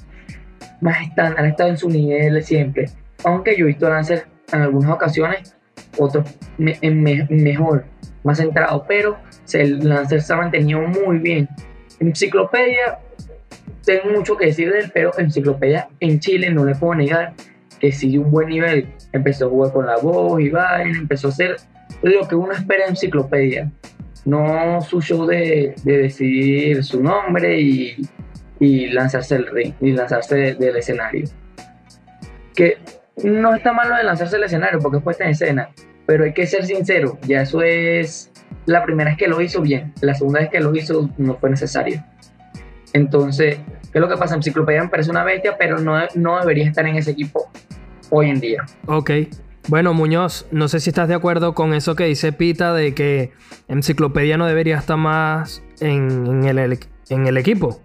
[0.81, 2.89] más estándar, ha estado en su nivel siempre.
[3.23, 5.55] Aunque yo he visto Lancer en algunas ocasiones,
[5.97, 6.25] otros
[6.57, 7.85] mejor,
[8.23, 9.17] más centrado, pero
[9.53, 11.47] el Lancer se ha mantenido muy bien.
[11.99, 12.99] Enciclopedia,
[13.85, 17.33] tengo mucho que decir de él, pero Enciclopedia en Chile no le puedo negar
[17.79, 18.89] que sigue un buen nivel.
[19.13, 21.57] Empezó a jugar con la voz y va, empezó a hacer
[22.01, 23.71] lo que uno espera en Enciclopedia
[24.25, 27.97] no su show de, decidir su nombre y,
[28.59, 31.27] lanzarse el ring y lanzarse del escenario.
[32.55, 32.77] Que
[33.23, 35.69] no está malo de lanzarse del escenario porque es puesta en escena,
[36.05, 38.31] pero hay que ser sincero, ya eso es
[38.65, 41.49] la primera vez que lo hizo bien, la segunda vez que lo hizo no fue
[41.49, 42.03] necesario.
[42.93, 43.57] Entonces,
[43.91, 44.35] ¿qué es lo que pasa?
[44.35, 47.51] Enciclopedia me parece una bestia, pero no, no debería estar en ese equipo
[48.09, 48.65] hoy en día.
[48.87, 49.11] Ok,
[49.67, 53.31] bueno, Muñoz, no sé si estás de acuerdo con eso que dice Pita de que
[53.67, 57.81] Enciclopedia no debería estar más en, el, en el equipo.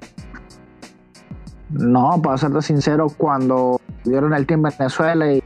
[1.71, 5.43] No, para serte sincero, cuando dieron el team Venezuela y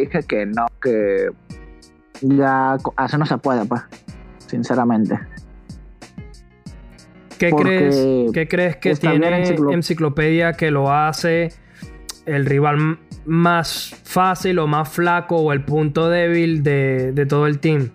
[0.00, 1.28] dije que no, que
[2.20, 3.82] ya así no se puede, pues,
[4.46, 5.18] sinceramente.
[7.38, 11.52] ¿Qué crees, ¿Qué crees que tiene enciclopedia que lo hace
[12.26, 17.90] el rival más fácil o más flaco o el punto débil de, todo el team?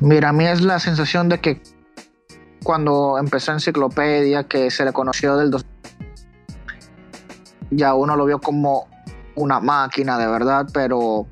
[0.00, 1.62] Mira, a mí es la sensación de que
[2.62, 5.64] cuando empezó Enciclopedia, que se le conoció del 2,
[7.70, 8.88] ya uno lo vio como
[9.34, 11.26] una máquina de verdad, pero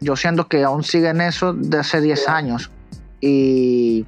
[0.00, 2.70] yo siento que aún sigue en eso de hace 10 años.
[3.20, 4.06] Y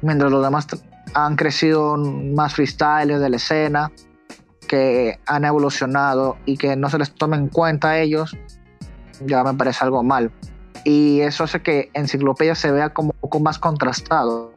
[0.00, 0.66] mientras los demás
[1.14, 3.92] han crecido más freestylers de la escena,
[4.68, 8.36] que han evolucionado y que no se les tome en cuenta a ellos,
[9.24, 10.32] ya me parece algo mal
[10.84, 14.52] y eso hace que Enciclopedia se vea como un poco más contrastado,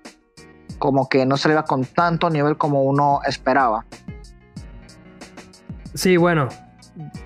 [0.77, 3.85] como que no se le vea con tanto nivel como uno esperaba.
[5.93, 6.49] Sí, bueno,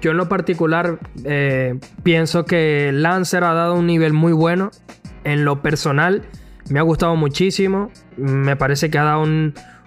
[0.02, 4.72] yo en lo particular eh, pienso que Lancer ha dado un nivel muy bueno.
[5.24, 6.24] En lo personal,
[6.70, 7.91] me ha gustado muchísimo.
[8.18, 9.26] Me parece que ha dado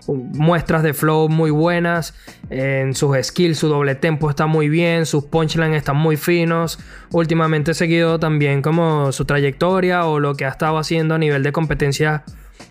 [0.06, 2.14] muestras de flow muy buenas.
[2.50, 5.06] En sus skills, su doble tempo está muy bien.
[5.06, 6.78] Sus punchlines están muy finos.
[7.10, 11.42] Últimamente he seguido también como su trayectoria o lo que ha estado haciendo a nivel
[11.42, 12.24] de competencia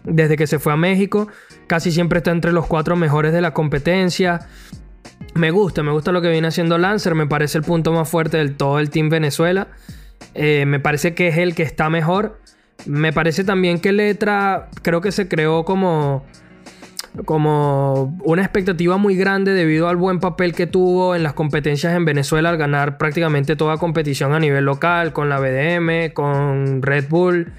[0.03, 1.27] desde que se fue a México.
[1.67, 4.47] Casi siempre está entre los cuatro mejores de la competencia.
[5.33, 7.15] Me gusta, me gusta lo que viene haciendo Lancer.
[7.15, 9.69] Me parece el punto más fuerte del todo el Team Venezuela.
[10.35, 12.39] Eh, me parece que es el que está mejor.
[12.85, 16.23] Me parece también que Letra creo que se creó como
[17.25, 22.05] como una expectativa muy grande debido al buen papel que tuvo en las competencias en
[22.05, 27.53] Venezuela al ganar prácticamente toda competición a nivel local con la BDM, con Red Bull,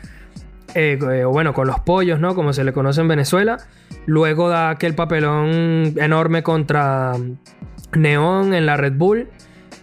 [0.75, 2.35] eh, eh, bueno, con los pollos, ¿no?
[2.35, 3.59] Como se le conoce en Venezuela.
[4.07, 7.12] Luego da aquel papelón enorme contra
[7.95, 9.29] Neón en la Red Bull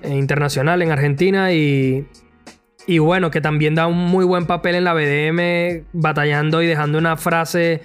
[0.03, 2.05] eh, Internacional en Argentina y,
[2.87, 6.97] y bueno, que también da un muy buen papel en la BDM batallando y dejando
[6.97, 7.81] una frase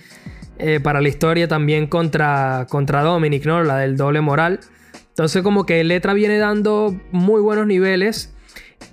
[0.58, 3.62] eh, para la historia también contra, contra Dominic, ¿no?
[3.62, 4.60] La del doble moral.
[5.08, 8.34] Entonces como que Letra viene dando muy buenos niveles.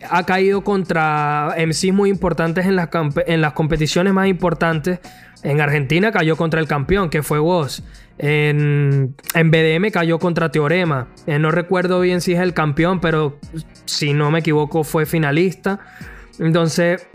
[0.10, 2.90] Ha caído contra MCs muy importantes en las,
[3.28, 5.00] en las competiciones más importantes.
[5.44, 7.84] En Argentina cayó contra el campeón, que fue Woz.
[8.18, 11.08] En, en, BDM cayó contra Teorema.
[11.26, 13.40] Eh, no recuerdo bien si es el campeón, pero
[13.86, 15.80] si no me equivoco fue finalista.
[16.40, 17.08] Entonces,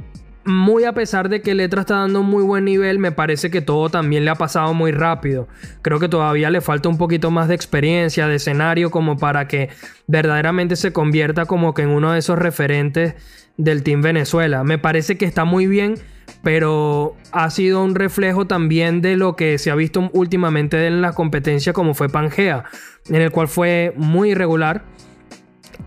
[0.48, 3.60] muy a pesar de que Letra está dando un muy buen nivel, me parece que
[3.60, 5.46] todo también le ha pasado muy rápido.
[5.82, 9.68] Creo que todavía le falta un poquito más de experiencia, de escenario, como para que
[10.06, 13.14] verdaderamente se convierta como que en uno de esos referentes
[13.56, 14.64] del Team Venezuela.
[14.64, 15.96] Me parece que está muy bien,
[16.42, 21.12] pero ha sido un reflejo también de lo que se ha visto últimamente en la
[21.12, 22.64] competencia como fue Pangea,
[23.08, 24.84] en el cual fue muy irregular.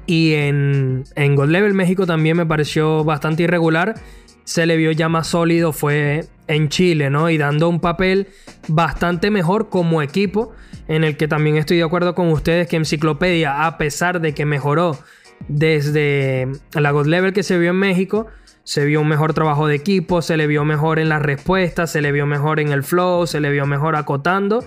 [0.08, 3.96] Y en, en God Level México también me pareció bastante irregular
[4.44, 7.30] se le vio ya más sólido fue en Chile, ¿no?
[7.30, 8.28] Y dando un papel
[8.68, 10.52] bastante mejor como equipo,
[10.88, 14.46] en el que también estoy de acuerdo con ustedes que Enciclopedia, a pesar de que
[14.46, 14.98] mejoró
[15.48, 18.28] desde la God Level que se vio en México,
[18.64, 22.02] se vio un mejor trabajo de equipo, se le vio mejor en las respuestas, se
[22.02, 24.64] le vio mejor en el flow, se le vio mejor acotando,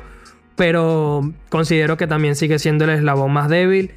[0.57, 3.93] pero considero que también sigue siendo el eslabón más débil.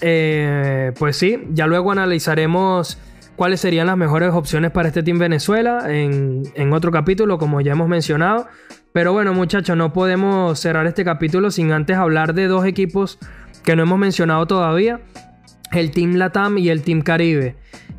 [0.00, 2.98] Eh, pues sí, ya luego analizaremos
[3.36, 7.88] cuáles serían las mejores opciones para este Team Venezuela en, otro capítulo, como ya hemos
[7.88, 8.48] mencionado.
[8.92, 13.18] Pero bueno, muchachos, no podemos cerrar este capítulo sin antes hablar de dos equipos
[13.62, 15.00] que no hemos mencionado todavía.
[15.72, 17.56] El Team Latam y el Team Caribe.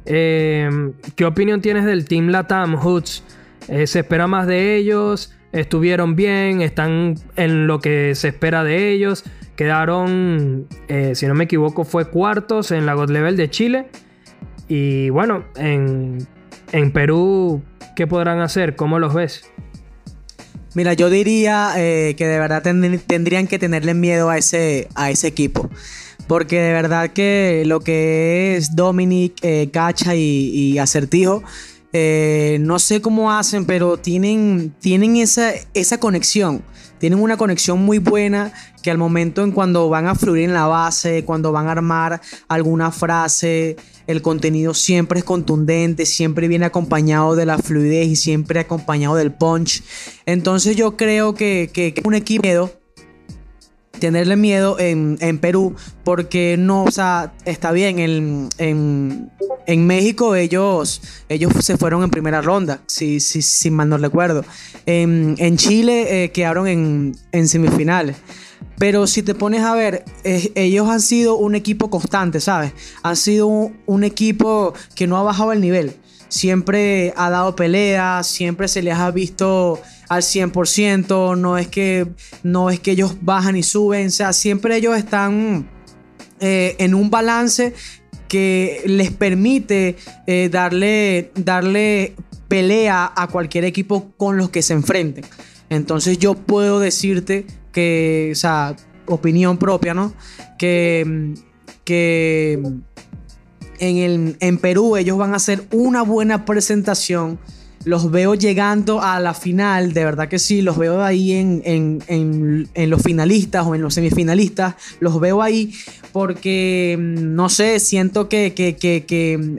[0.07, 0.69] Eh,
[1.15, 3.23] ¿Qué opinión tienes del Team Latam, Hoods?
[3.67, 5.33] Eh, ¿Se espera más de ellos?
[5.51, 6.61] ¿Estuvieron bien?
[6.61, 9.23] ¿Están en lo que se espera de ellos?
[9.55, 13.87] Quedaron, eh, si no me equivoco, fue cuartos en la God Level de Chile.
[14.67, 16.27] Y bueno, en,
[16.93, 17.61] Perú,
[17.95, 18.75] ¿qué podrán hacer?
[18.75, 19.49] ¿Cómo los ves?
[20.75, 25.27] Mira, yo diría eh, que de verdad tendrían que tenerle miedo a ese, a ese
[25.27, 25.69] equipo.
[26.27, 31.43] Porque de verdad que lo que es Dominic, eh, Cacha y, Acertijo,
[31.93, 36.61] eh, no sé cómo hacen, pero tienen, tienen esa, esa conexión.
[36.99, 38.51] Tienen una conexión muy buena
[38.81, 42.21] que al momento en cuando van a fluir en la base, cuando van a armar
[42.47, 48.59] alguna frase, el contenido siempre es contundente, siempre viene acompañado de la fluidez y siempre
[48.59, 49.83] acompañado del punch.
[50.25, 52.71] Entonces yo creo que, que, un equipo
[53.97, 61.53] tenerle miedo en, Perú porque no, o sea, está bien, en, en, México ellos, ellos
[61.61, 64.45] se fueron en primera ronda, si, si, si mal no recuerdo.
[64.85, 68.15] En, Chile eh, quedaron en, semifinales.
[68.79, 72.73] Pero si te pones a ver, ellos han sido un equipo constante, ¿sabes?
[73.03, 75.95] Han sido un, equipo que no ha bajado el nivel.
[76.29, 82.07] Siempre ha dado peleas, siempre se les ha visto al 100%, no es que,
[82.43, 85.69] no es que ellos bajan y suben, o sea, siempre ellos están
[86.39, 87.73] eh, en un balance
[88.27, 89.95] que les permite
[90.25, 92.15] eh, darle, darle
[92.47, 95.25] pelea a cualquier equipo con los que se enfrenten.
[95.69, 100.13] Entonces yo puedo decirte que, o sea, opinión propia, ¿no?
[100.57, 101.35] Que,
[101.83, 102.53] que
[103.79, 107.39] en, el, en Perú ellos van a hacer una buena presentación
[107.87, 113.01] los veo llegando a la final, de verdad que sí, los veo ahí en, los
[113.01, 115.73] finalistas o en los semifinalistas, los veo ahí
[116.11, 118.53] porque, mm, no sé, siento que,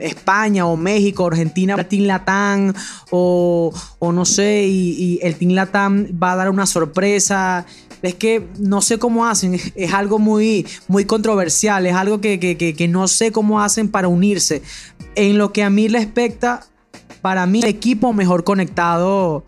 [0.01, 2.73] España o México, Argentina, el Team Latam
[3.09, 7.65] o, no sé, y, el Team Latam va a dar una sorpresa
[8.01, 12.87] es que no sé cómo hacen, es, algo muy, muy controversial, es algo que, que,
[12.87, 14.61] no sé cómo hacen para unirse.
[15.15, 16.68] En lo que a mí respecta,
[17.21, 19.45] para mí, el equipo mejor conectado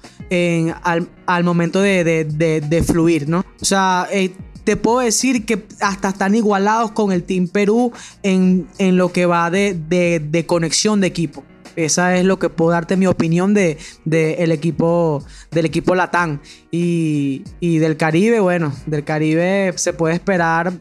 [0.83, 3.45] al, momento de, fluir, ¿no?
[3.61, 7.91] O sea, eh, te puedo decir que hasta están igualados con el Team Perú
[8.23, 11.43] en, lo que va de, conexión de equipo.
[11.77, 17.43] Esa es lo que puedo darte mi opinión de, el equipo del equipo Latán y,
[17.61, 18.39] y, del Caribe.
[18.41, 20.73] Bueno, del Caribe se puede esperar,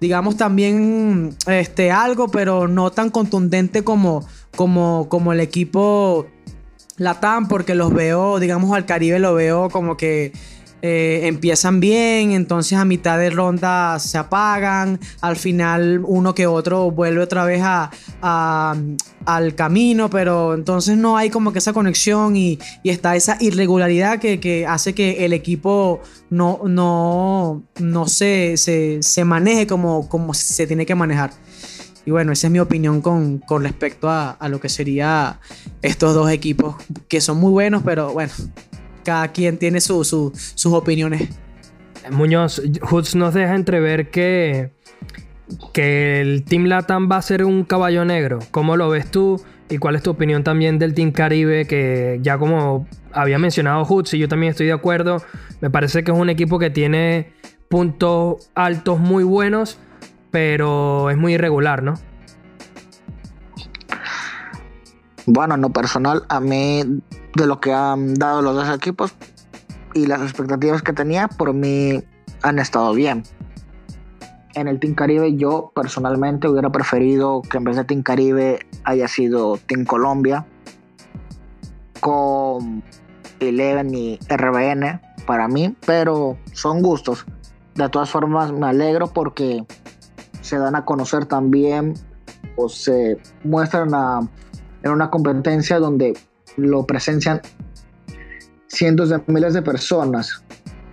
[0.00, 4.26] digamos también este algo, pero no tan contundente como
[4.56, 6.26] como, como el equipo
[6.96, 10.32] Latam, porque los veo, digamos, al Caribe lo veo como que
[10.82, 16.90] eh, empiezan bien, entonces a mitad de ronda se apagan, al final uno que otro
[16.90, 17.90] vuelve otra vez a,
[19.26, 24.66] al camino, pero entonces no hay como que esa conexión y, está esa irregularidad que,
[24.66, 30.94] hace que el equipo no, no, no se, se, maneje como, como se tiene que
[30.94, 31.32] manejar.
[32.06, 35.40] Y bueno, esa es mi opinión con, respecto a, lo que sería
[35.82, 36.76] estos dos equipos,
[37.08, 38.32] que son muy buenos, pero bueno,
[39.04, 41.28] cada quien tiene sus opiniones.
[42.10, 44.72] Muñoz, Hoods nos deja entrever que,
[45.72, 48.38] que el Team Latam va a ser un caballo negro.
[48.50, 49.42] ¿Cómo lo ves tú?
[49.68, 51.66] ¿Y cuál es tu opinión también del Team Caribe?
[51.66, 55.22] Que ya como había mencionado Hoods y yo también estoy de acuerdo,
[55.60, 57.32] me parece que es un equipo que tiene
[57.68, 59.78] puntos altos muy buenos
[60.30, 61.94] pero es muy irregular, ¿no?
[65.26, 66.82] Bueno, en lo personal, a mí,
[67.36, 69.14] de lo que han dado los dos equipos
[69.94, 72.02] y las expectativas que tenía, por mí
[72.42, 73.22] han estado bien.
[74.54, 79.06] En el Team Caribe, yo personalmente hubiera preferido que en vez de Team Caribe haya
[79.06, 80.46] sido Team Colombia
[82.00, 82.82] con
[83.38, 87.26] Eleven y RBN para mí, pero son gustos.
[87.74, 89.64] De todas formas, me alegro porque
[90.40, 91.94] se dan a conocer también
[92.56, 93.90] o se muestran
[94.82, 96.16] en una competencia donde
[96.56, 97.40] lo presencian
[98.66, 100.44] cientos de miles de personas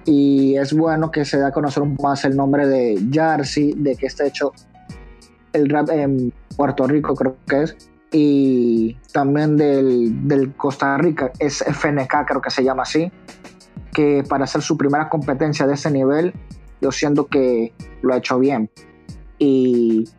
[0.06, 4.08] y es bueno que se dé a conocer más el nombre de Jersey, de que
[4.08, 4.54] está hecho
[5.54, 7.78] el rap en Puerto Rico creo que es
[8.12, 13.12] y también del, del Costa Rica, es FNK creo que se llama así,
[13.94, 16.34] que para hacer su primera competencia de ese nivel
[16.80, 18.70] yo siento que lo ha hecho bien.
[19.40, 20.10] Y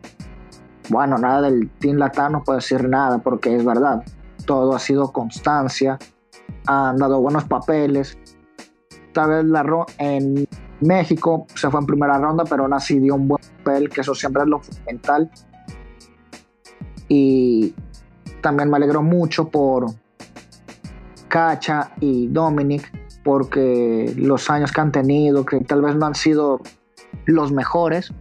[0.89, 4.03] bueno, nada del Team Latam no puedo decir nada porque es verdad.
[4.45, 5.99] Todo ha sido constancia,
[6.65, 8.17] han dado buenos papeles.
[9.13, 10.47] Tal vez la en
[10.81, 14.15] México se fue en primera ronda, pero aún así dio un buen papel, que eso
[14.15, 15.29] siempre es lo fundamental.
[17.07, 17.73] Y
[18.41, 19.87] también me alegro mucho por
[21.27, 22.91] Cacha y Dominic,
[23.23, 26.61] porque los años que han tenido, que tal vez no han sido
[27.25, 28.13] los mejores,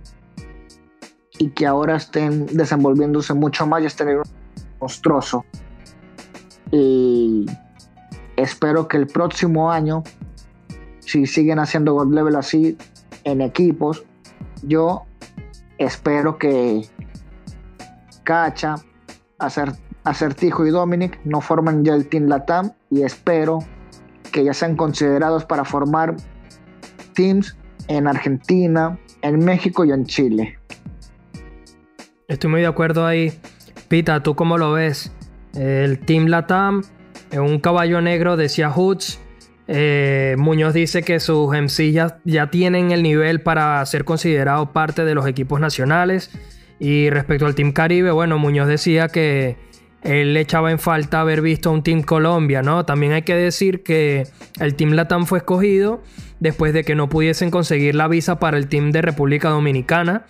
[1.38, 4.20] y que ahora estén desenvolviéndose mucho más y estén
[4.80, 5.44] monstruoso.
[6.70, 7.46] Y
[8.36, 10.02] espero que el próximo año,
[11.00, 12.76] si siguen haciendo God Level así
[13.24, 14.04] en equipos,
[14.62, 15.04] yo
[15.78, 16.82] espero que
[18.24, 18.74] Cacha,
[20.04, 23.60] Acertijo y Dominic no formen ya el Team Latam y espero
[24.32, 26.16] que ya sean considerados para formar
[27.14, 27.56] teams
[27.88, 30.57] en Argentina, en México y en Chile.
[32.28, 33.32] Estoy muy de acuerdo ahí.
[33.88, 35.10] Pita, ¿tú cómo lo ves?
[35.54, 36.82] El Team Latam,
[37.32, 39.18] un caballo negro, decía Hoods.
[39.66, 45.06] Eh, Muñoz dice que sus MC ya, ya tienen el nivel para ser considerados parte
[45.06, 46.30] de los equipos nacionales.
[46.78, 49.56] Y respecto al Team Caribe, bueno, Muñoz decía que
[50.02, 52.84] él le echaba en falta haber visto a un Team Colombia, ¿no?
[52.84, 54.26] También hay que decir que
[54.60, 56.02] el Team Latam fue escogido
[56.40, 60.26] después de que no pudiesen conseguir la visa para el Team de República Dominicana,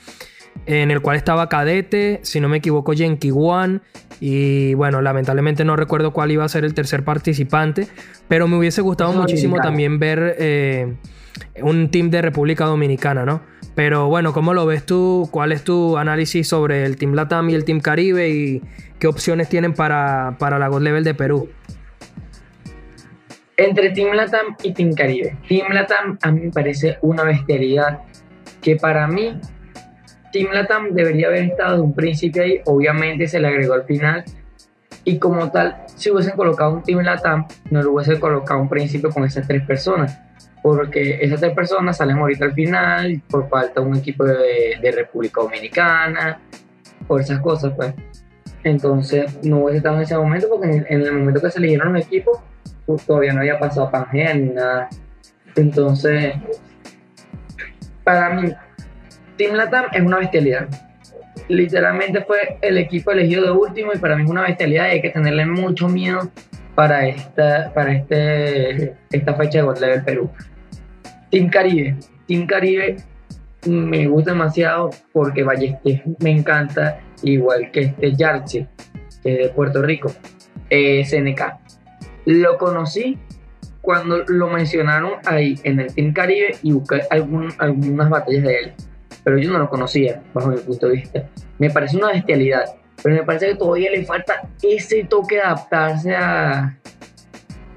[0.66, 3.80] en el cual estaba Cadete, si no me equivoco, Yankee One,
[4.20, 7.88] y bueno, lamentablemente no recuerdo cuál iba a ser el tercer participante,
[8.28, 10.94] pero me hubiese gustado muchísimo también ver eh,
[11.62, 13.42] un Team de República Dominicana, ¿no?
[13.74, 15.28] Pero bueno, ¿cómo lo ves tú?
[15.30, 18.28] ¿Cuál es tu análisis sobre el Team Latam y el Team Caribe?
[18.28, 18.62] ¿Y
[18.98, 21.48] qué opciones tienen para, para la God Level de Perú?
[23.56, 25.36] Entre Team Latam y Team Caribe.
[25.48, 28.00] Team Latam a mí me parece una bestialidad
[28.60, 29.40] que para mí
[30.32, 32.60] Team Latam debería haber estado de un principio ahí.
[32.64, 34.24] Obviamente se le agregó al final.
[35.04, 39.10] Y como tal, si hubiesen colocado un Team Latam, no lo hubiesen colocado un principio
[39.10, 40.18] con esas tres personas
[40.62, 45.40] porque esas tres personas salen ahorita al final por falta de un equipo de, República
[45.40, 46.40] Dominicana,
[47.06, 47.94] por esas cosas, pues.
[48.64, 52.04] Entonces no hubiese estado en ese momento porque en, el momento que se eligieron los
[52.04, 52.40] equipos
[52.84, 54.88] pues, todavía no había pasado Pangea ni nada.
[55.54, 56.34] Entonces,
[58.04, 58.52] para mí,
[59.38, 60.68] Team Latam es una bestialidad.
[61.48, 65.00] Literalmente fue el equipo elegido de último y para mí es una bestialidad y hay
[65.00, 66.28] que tenerle mucho miedo
[66.74, 70.30] para esta, para este, esta fecha de God Level Perú.
[71.30, 71.96] Team Caribe.
[72.26, 72.96] Team Caribe
[73.66, 78.66] me gusta demasiado porque Ballestés me encanta, igual que este Yarchi,
[79.22, 80.12] que es de Puerto Rico,
[80.68, 81.40] eh, SNK.
[82.26, 83.18] Lo conocí
[83.80, 88.72] cuando lo mencionaron ahí en el Team Caribe y busqué algunas batallas de él,
[89.28, 91.28] pero yo no lo conocía bajo mi punto de vista.
[91.58, 92.64] Me parece una bestialidad,
[93.02, 96.78] pero me parece que todavía le falta ese toque de adaptarse a,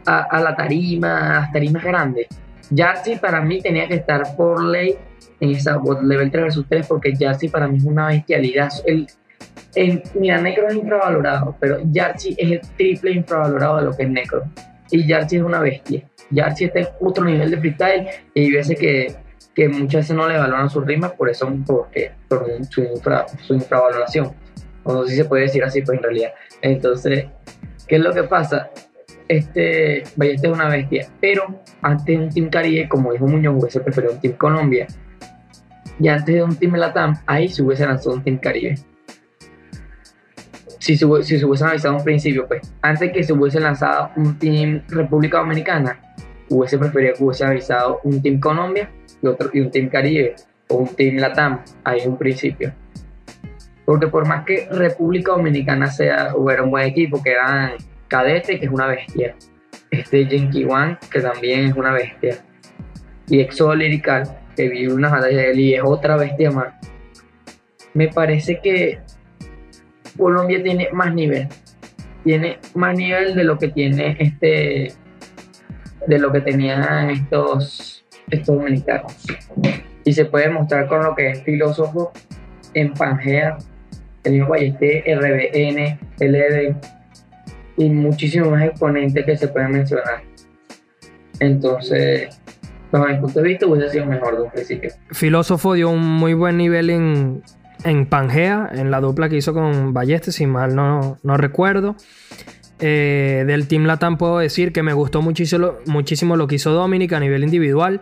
[0.06, 2.28] a, a la tarima, a las tarimas grandes
[2.72, 4.96] Yarsi para mí tenía que estar por ley
[5.42, 8.70] en esa level 3 vs 3 porque Yarsi para mí es una bestialidad.
[8.86, 9.08] El,
[10.16, 14.44] mira, Necro es infravalorado, pero Yarsi es el triple infravalorado de lo que es Necro.
[14.90, 16.02] Y Yarsi es una bestia.
[16.30, 19.16] Yarsi está en otro nivel de freestyle y hay veces que,
[19.56, 23.02] que muchas veces no le valoran sus rimas por eso, porque, por su,
[23.42, 24.34] su infravaloración.
[24.84, 26.32] O no sé si se puede decir así, pues en realidad.
[26.62, 27.26] Entonces,
[27.88, 28.72] ¿qué es lo que pasa?
[29.32, 33.80] este Ballester es una bestia, pero antes de un Team Caribe, como dijo Muñoz, hubiese
[33.80, 34.88] preferido un Team Colombia.
[36.00, 38.76] Y antes de un Team Latam, ahí se hubiese lanzado un Team Caribe.
[40.80, 44.38] Si se, si se hubiesen avisado un principio, pues antes que se hubiese lanzado un
[44.38, 46.00] Team República Dominicana,
[46.50, 48.90] hubiese preferido que hubiese avisado un Team Colombia
[49.22, 50.36] y, otro, y un Team Caribe
[50.68, 52.74] o un Team Latam ahí en un principio.
[53.86, 57.74] Porque por más que República Dominicana sea, hubiera un buen equipo, que eran
[58.08, 59.36] Cadete, que es una bestia.
[59.90, 62.38] Este Genki One, que también es una bestia.
[63.28, 64.24] Y Exo Lyrical,
[64.56, 66.74] que vive una batalla de él y es otra bestia más.
[67.94, 69.00] Me parece que
[70.18, 71.48] Colombia tiene más nivel.
[72.24, 74.94] Tiene más nivel de lo que tiene este.
[76.08, 78.01] de lo que tenían estos,
[78.32, 79.14] estos dominicanos.
[80.04, 82.12] Y se puede mostrar con lo que es filósofo
[82.74, 83.58] en Pangea,
[84.24, 86.76] el mismo Ballesté, RBN, LD
[87.78, 90.22] y muchísimos más exponentes que se pueden mencionar.
[91.40, 92.40] Entonces,
[92.92, 94.92] bajo mi punto de vista, hubiese sido mejor de un principio.
[95.12, 97.44] Filósofo dio un muy buen nivel en,
[97.84, 101.96] en Pangea, en la dupla que hizo con Balleste, si mal no, no recuerdo.
[102.84, 107.20] Eh, del Team Latam puedo decir que me gustó muchísimo, lo que hizo Dominic a
[107.20, 108.02] nivel individual.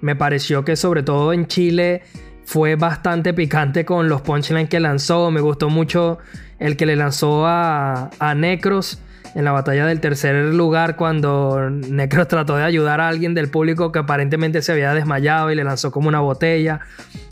[0.00, 2.02] Me pareció que sobre todo en Chile
[2.44, 5.30] fue bastante picante con los punchlines que lanzó.
[5.30, 6.18] Me gustó mucho
[6.58, 8.98] el que le lanzó a, a Necros
[9.36, 13.92] en la batalla del tercer lugar cuando Necros trató de ayudar a alguien del público
[13.92, 16.80] que aparentemente se había desmayado y le lanzó como una botella.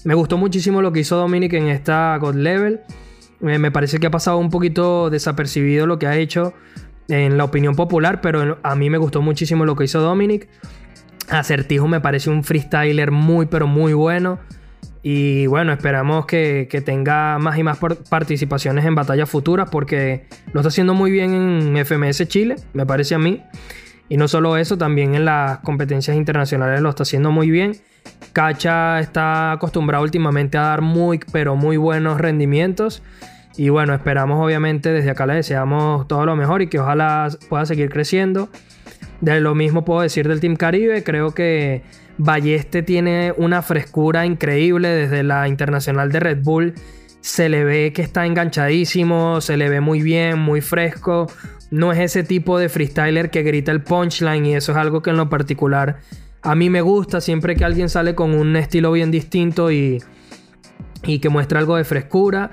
[0.05, 2.81] Me gustó muchísimo lo que hizo Dominic en esta God Level.
[3.41, 6.55] Me parece que ha pasado un poquito desapercibido lo que ha hecho
[7.09, 10.49] en la opinión popular, pero a mí me gustó muchísimo lo que hizo Dominic.
[11.29, 14.39] Acertijo me parece un freestyler muy, pero muy bueno.
[15.07, 17.79] Y bueno, esperamos que, tenga más y más
[18.09, 23.15] participaciones en batallas futuras porque lo está haciendo muy bien en FMS Chile, me parece
[23.15, 23.43] a mí.
[24.09, 27.77] Y no solo eso, también en las competencias internacionales lo está haciendo muy bien.
[28.33, 33.03] Cacha está acostumbrado últimamente a dar muy, pero muy buenos rendimientos.
[33.57, 37.67] Y bueno, esperamos obviamente desde acá le deseamos todo lo mejor y que ojalá pueda
[37.67, 38.49] seguir creciendo.
[39.21, 41.83] De lo mismo puedo decir del Team Caribe, creo que
[42.19, 46.75] Balleste tiene una frescura increíble desde la internacional de Red Bull.
[47.21, 51.27] se le ve que está enganchadísimo, se le ve muy bien, muy fresco.
[51.71, 55.11] No es ese tipo de freestyler que grita el punchline y eso es algo que
[55.11, 56.01] en lo particular
[56.45, 60.03] a mí me gusta siempre que alguien sale con un estilo bien distinto y,
[61.03, 62.51] y que muestra algo de frescura.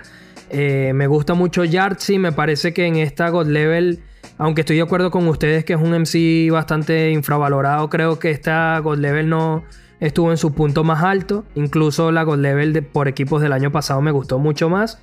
[0.54, 4.04] Eh, me gusta mucho Yardzi, me parece que en esta God Level,
[4.38, 8.78] aunque estoy de acuerdo con ustedes que es un MC bastante infravalorado, creo que esta
[8.80, 9.64] God Level no
[10.02, 11.46] estuvo en su punto más alto.
[11.56, 15.02] Incluso la God Level por equipos del año pasado me gustó mucho más.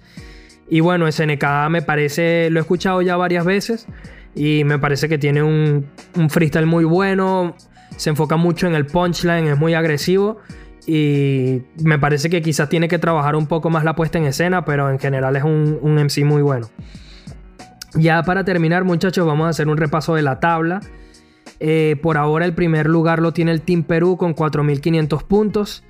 [0.68, 3.86] Y bueno, SNK me parece, lo he escuchado ya varias veces
[4.34, 7.56] y me parece que tiene un, un freestyle muy bueno,
[7.96, 10.40] se enfoca mucho en el punchline, es muy agresivo
[10.88, 14.64] y me parece que quizás tiene que trabajar un poco más la puesta en escena,
[14.64, 16.70] pero en general es un, un MC muy bueno.
[17.92, 20.80] Ya para terminar, muchachos, vamos a hacer un repaso de la tabla.
[21.60, 25.84] Eh, por ahora el primer lugar lo tiene el Team Perú con 4.500 puntos.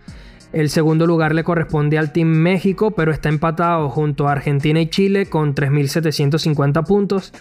[0.53, 4.89] El segundo lugar le corresponde al Team México, pero está empatado junto a Argentina y
[4.89, 7.33] Chile con 3.750 puntos.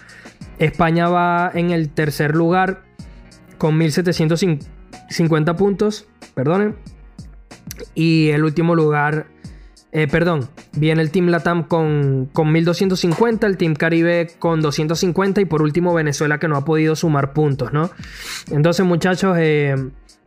[0.60, 2.84] España va en el tercer lugar
[3.58, 6.08] con 1.750 puntos.
[6.36, 6.76] Perdonen.
[7.98, 9.26] Y el último lugar,
[9.92, 15.46] eh, perdón, viene el Team Latam con, con 1250, el Team Caribe con 250 y
[15.46, 17.90] por último Venezuela que no ha podido sumar puntos, ¿no?
[18.52, 19.74] Entonces muchachos, eh,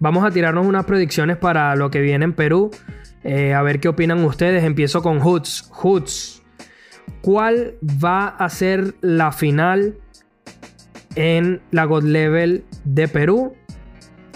[0.01, 2.73] vamos a tirarnos unas predicciones para lo que viene en Perú.
[3.23, 4.65] Eh, a ver qué opinan ustedes.
[4.65, 5.71] Empiezo con Hoods.
[5.71, 6.43] Hoods,
[7.21, 9.97] ¿cuál va a ser la final
[11.15, 13.55] en la God Level de Perú?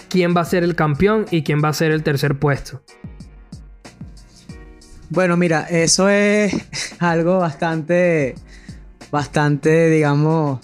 [0.08, 2.84] ¿Quién va a ser el campeón y quién va a ser el tercer puesto?
[5.14, 6.52] Bueno, mira, eso es
[6.98, 8.34] algo bastante,
[9.12, 10.58] bastante, digamos,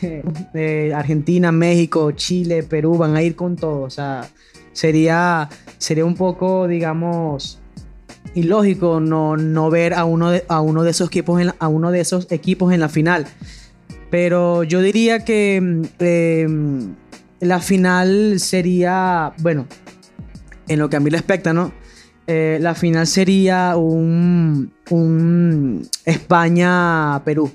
[0.94, 3.80] Argentina, México, Chile, Perú van a ir con todo.
[3.80, 4.28] O sea,
[4.72, 7.58] sería, sería un poco, digamos,
[8.36, 11.66] ilógico no, no ver a uno, de, a uno de esos equipos en la, a
[11.66, 13.26] uno de esos equipos en la final.
[14.08, 16.48] Pero yo diría que eh,
[17.40, 19.66] la final sería, bueno,
[20.68, 21.72] en lo que a mí respecta, ¿no?
[22.32, 27.50] Eh, la final sería un, un España-Perú.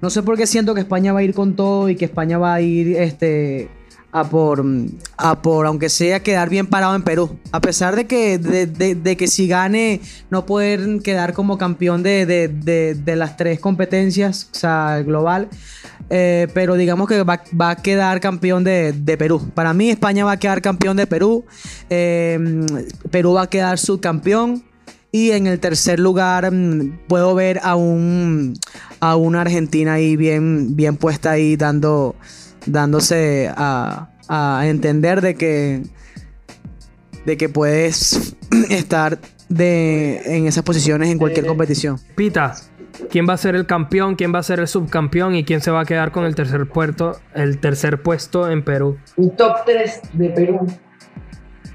[0.00, 2.38] No sé por qué siento que España va a ir con todo y que España
[2.38, 3.68] va a ir este,
[4.12, 4.62] a por,
[5.16, 7.38] a por, aunque sea quedar bien parado en Perú.
[7.50, 12.26] A pesar de que, de, de, que si gane, no poder quedar como campeón de,
[12.26, 15.48] de, las tres competencias, o sea, global.
[16.10, 19.50] Eh, pero digamos que va, va, a quedar campeón de, Perú.
[19.54, 21.46] Para mí, España va a quedar campeón de Perú.
[21.88, 22.38] Eh,
[23.10, 24.62] Perú va a quedar subcampeón.
[25.14, 28.54] Y en el tercer lugar mm, puedo ver a un
[29.00, 32.14] a una Argentina ahí bien, bien puesta ahí dando,
[32.66, 35.82] dándose a, a entender de que,
[37.24, 38.36] de que puedes
[38.70, 41.98] estar de, en esas posiciones en cualquier competición.
[42.14, 42.54] Pita,
[43.10, 44.14] ¿quién va a ser el campeón?
[44.14, 45.34] ¿Quién va a ser el subcampeón?
[45.34, 48.98] ¿Y quién se va a quedar con el tercer, puerto, el tercer puesto en Perú?
[49.16, 50.66] Un top 3 de Perú,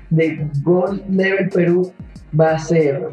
[0.10, 1.94] de Gold Level Perú,
[2.40, 3.10] va a ser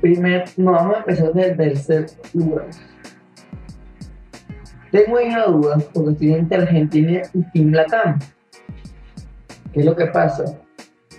[0.00, 2.66] Primer, no, vamos a empezar desde el tercer lugar.
[4.96, 8.18] Tengo ahí una duda porque estoy entre Argentina y Team Latam.
[9.74, 10.58] ¿Qué es lo que pasa?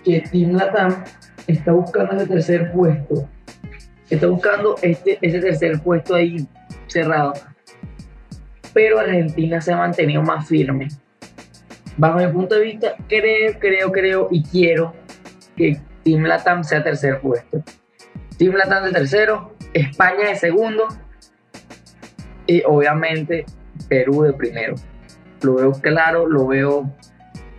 [0.04, 1.04] Que Team Latam
[1.46, 3.28] está buscando ese tercer puesto.
[4.10, 6.44] Está buscando este, ese tercer puesto ahí
[6.88, 7.34] cerrado.
[8.74, 10.88] Pero Argentina se ha mantenido más firme.
[11.96, 14.92] Bajo mi punto de vista, creo, creo, creo y quiero
[15.56, 17.62] que Team Latam sea tercer puesto.
[18.38, 20.88] Team Latam de tercero, España de segundo
[22.48, 23.46] y obviamente
[23.88, 24.74] Perú de primero.
[25.42, 26.90] Lo veo claro, lo veo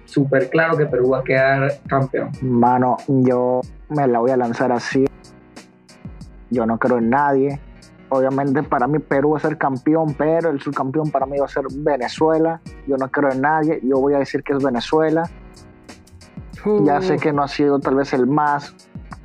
[0.06, 2.32] súper claro que Perú va a quedar campeón.
[2.42, 5.06] Mano, yo me la voy a lanzar así.
[6.50, 7.60] Yo no creo en nadie.
[8.10, 11.50] Obviamente para mí Perú va a ser campeón, pero el subcampeón para mí va a
[11.50, 12.60] ser Venezuela.
[12.88, 13.80] Yo no creo en nadie.
[13.84, 15.30] Yo voy a decir que es Venezuela.
[16.66, 16.86] Uh.
[16.86, 18.76] Ya sé que no ha sido tal vez el más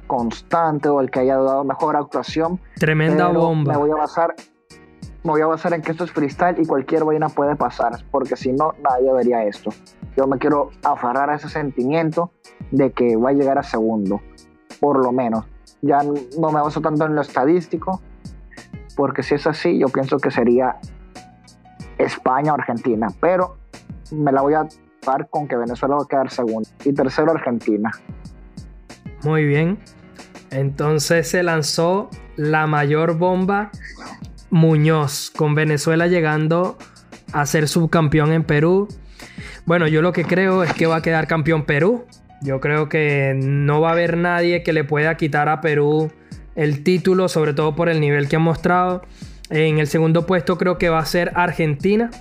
[0.06, 2.60] constante o el que haya dado mejor actuación.
[2.78, 3.72] Tremenda bomba.
[3.72, 4.34] Me voy a basar
[5.24, 8.36] me voy a basar en que esto es freestyle y cualquier vaina puede pasar, porque
[8.36, 9.70] si no, nadie vería esto.
[10.16, 12.30] Yo me quiero aferrar a ese sentimiento
[12.70, 14.20] de que va a llegar a segundo,
[14.80, 15.46] por lo menos.
[15.80, 18.02] Ya no me baso tanto en lo estadístico,
[18.96, 20.76] porque si es así, yo pienso que sería
[21.96, 23.56] España o Argentina, pero
[24.12, 24.68] me la voy a
[25.06, 27.90] dar con que Venezuela va a quedar segundo y tercero Argentina.
[29.24, 29.78] Muy bien.
[30.50, 33.70] Entonces se lanzó la mayor bomba
[34.54, 36.78] Muñoz, con Venezuela llegando
[37.32, 38.86] a ser subcampeón en Perú.
[39.66, 42.04] Bueno, yo lo que creo es que va a quedar campeón Perú.
[42.40, 46.12] Yo creo que no va a haber nadie que le pueda quitar a Perú
[46.54, 49.02] el título, sobre todo por el nivel que han mostrado.
[49.50, 52.12] En el segundo puesto creo que va a ser Argentina,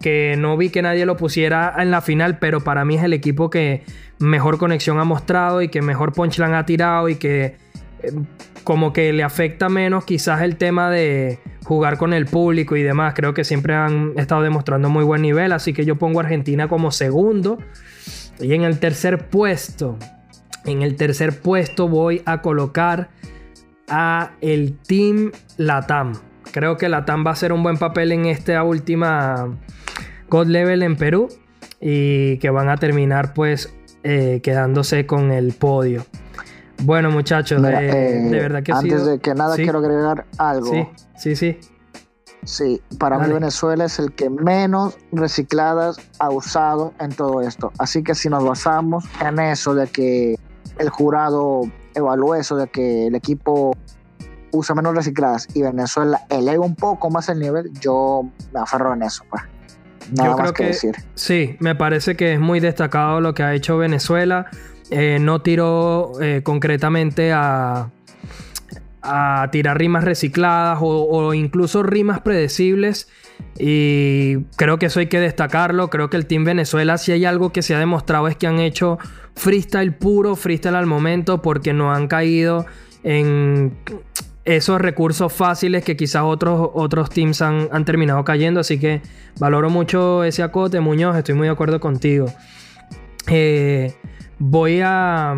[0.00, 3.12] que no vi que nadie lo pusiera en la final, pero para mí es el
[3.12, 3.84] equipo que
[4.18, 7.56] mejor conexión ha mostrado y que mejor punchline ha tirado y que
[8.02, 8.12] eh,
[8.64, 11.38] como que le afecta menos quizás el tema de
[11.68, 13.12] jugar con el público y demás.
[13.14, 16.66] Creo que siempre han estado demostrando muy buen nivel, así que yo pongo a Argentina
[16.66, 17.58] como segundo.
[18.40, 19.98] Y en el tercer puesto,
[20.64, 23.10] en el tercer puesto voy a colocar
[23.86, 26.14] a el Team Latam.
[26.52, 29.54] Creo que Latam va a hacer un buen papel en esta última
[30.30, 31.28] God Level en Perú
[31.82, 33.74] y que van a terminar pues
[34.04, 36.06] eh, quedándose con el podio.
[36.82, 39.62] Bueno muchachos, de, eh, verdad que Antes de que nada ¿Sí?
[39.64, 40.70] quiero agregar algo.
[40.70, 40.86] Sí,
[41.16, 41.58] sí, sí.
[42.44, 43.28] Sí, para Dale.
[43.28, 47.72] mí Venezuela es el que menos recicladas ha usado en todo esto.
[47.78, 50.36] Así que si nos basamos en eso de que
[50.78, 51.62] el jurado
[51.94, 53.76] evalúe eso de que el equipo
[54.52, 58.22] usa menos recicladas y Venezuela eleva un poco más el nivel, yo
[58.54, 59.24] me aferro en eso.
[59.28, 59.42] Pues.
[60.12, 60.96] Nada Yo creo más que, que- decir.
[61.16, 64.46] Sí, me parece que es muy destacado lo que ha hecho Venezuela.
[64.90, 67.90] Eh, no tiró eh, concretamente a,
[69.02, 73.08] a tirar rimas recicladas o, incluso rimas predecibles.
[73.58, 75.90] Y creo que eso hay que destacarlo.
[75.90, 78.60] Creo que el Team Venezuela, si hay algo que se ha demostrado, es que han
[78.60, 78.98] hecho
[79.34, 82.66] freestyle puro, freestyle al momento, porque no han caído
[83.04, 83.76] en
[84.44, 88.60] esos recursos fáciles que quizás otros, otros teams han, han terminado cayendo.
[88.60, 89.02] Así que
[89.38, 91.16] valoro mucho ese acote, Muñoz.
[91.16, 92.26] Estoy muy de acuerdo contigo.
[93.28, 93.94] Eh,
[94.38, 95.34] voy a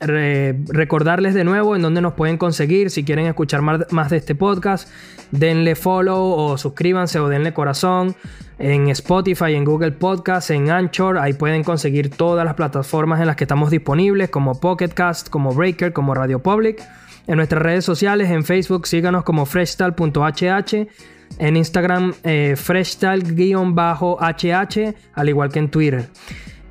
[0.00, 2.90] re- recordarles de nuevo en dónde nos pueden conseguir.
[2.90, 4.88] Si quieren escuchar más, de este podcast,
[5.30, 8.16] denle follow o suscríbanse o denle corazón.
[8.58, 13.36] En Spotify, en Google Podcast, en Anchor, ahí pueden conseguir todas las plataformas en las
[13.36, 16.82] que estamos disponibles, como Pocket Cast, como Breaker, como Radio Public.
[17.26, 20.86] En nuestras redes sociales, en Facebook, síganos como freshtal.hh.
[21.38, 26.08] En Instagram, eh, freshtal-hh, al igual que en Twitter.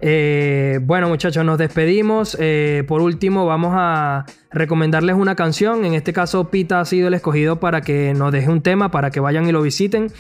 [0.07, 2.37] Eh, bueno, muchachos, nos despedimos.
[2.39, 5.83] Eh, por último, vamos a recomendarles una canción.
[5.83, 9.09] En este caso, Pita ha sido el escogido para que nos deje un tema, para
[9.09, 10.11] que vayan y lo visiten.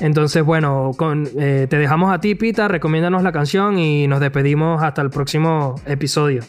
[0.00, 2.68] Entonces, bueno, con- eh, te dejamos a ti, Pita.
[2.68, 6.42] Recomiéndanos la canción y nos despedimos hasta el próximo episodio.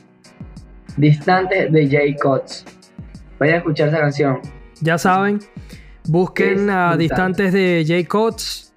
[0.95, 2.63] Distante de Jay Cots.
[3.39, 4.39] Vayan a escuchar esa canción.
[4.79, 5.39] Ya saben,
[6.07, 8.68] busquen a distantes de J Coats,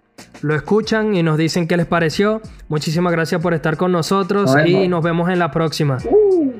[0.43, 2.43] lo escuchan y nos dicen qué les pareció.
[2.69, 5.98] Muchísimas gracias por estar con nosotros Nos y nos vemos en la próxima.
[6.05, 6.52] Uh.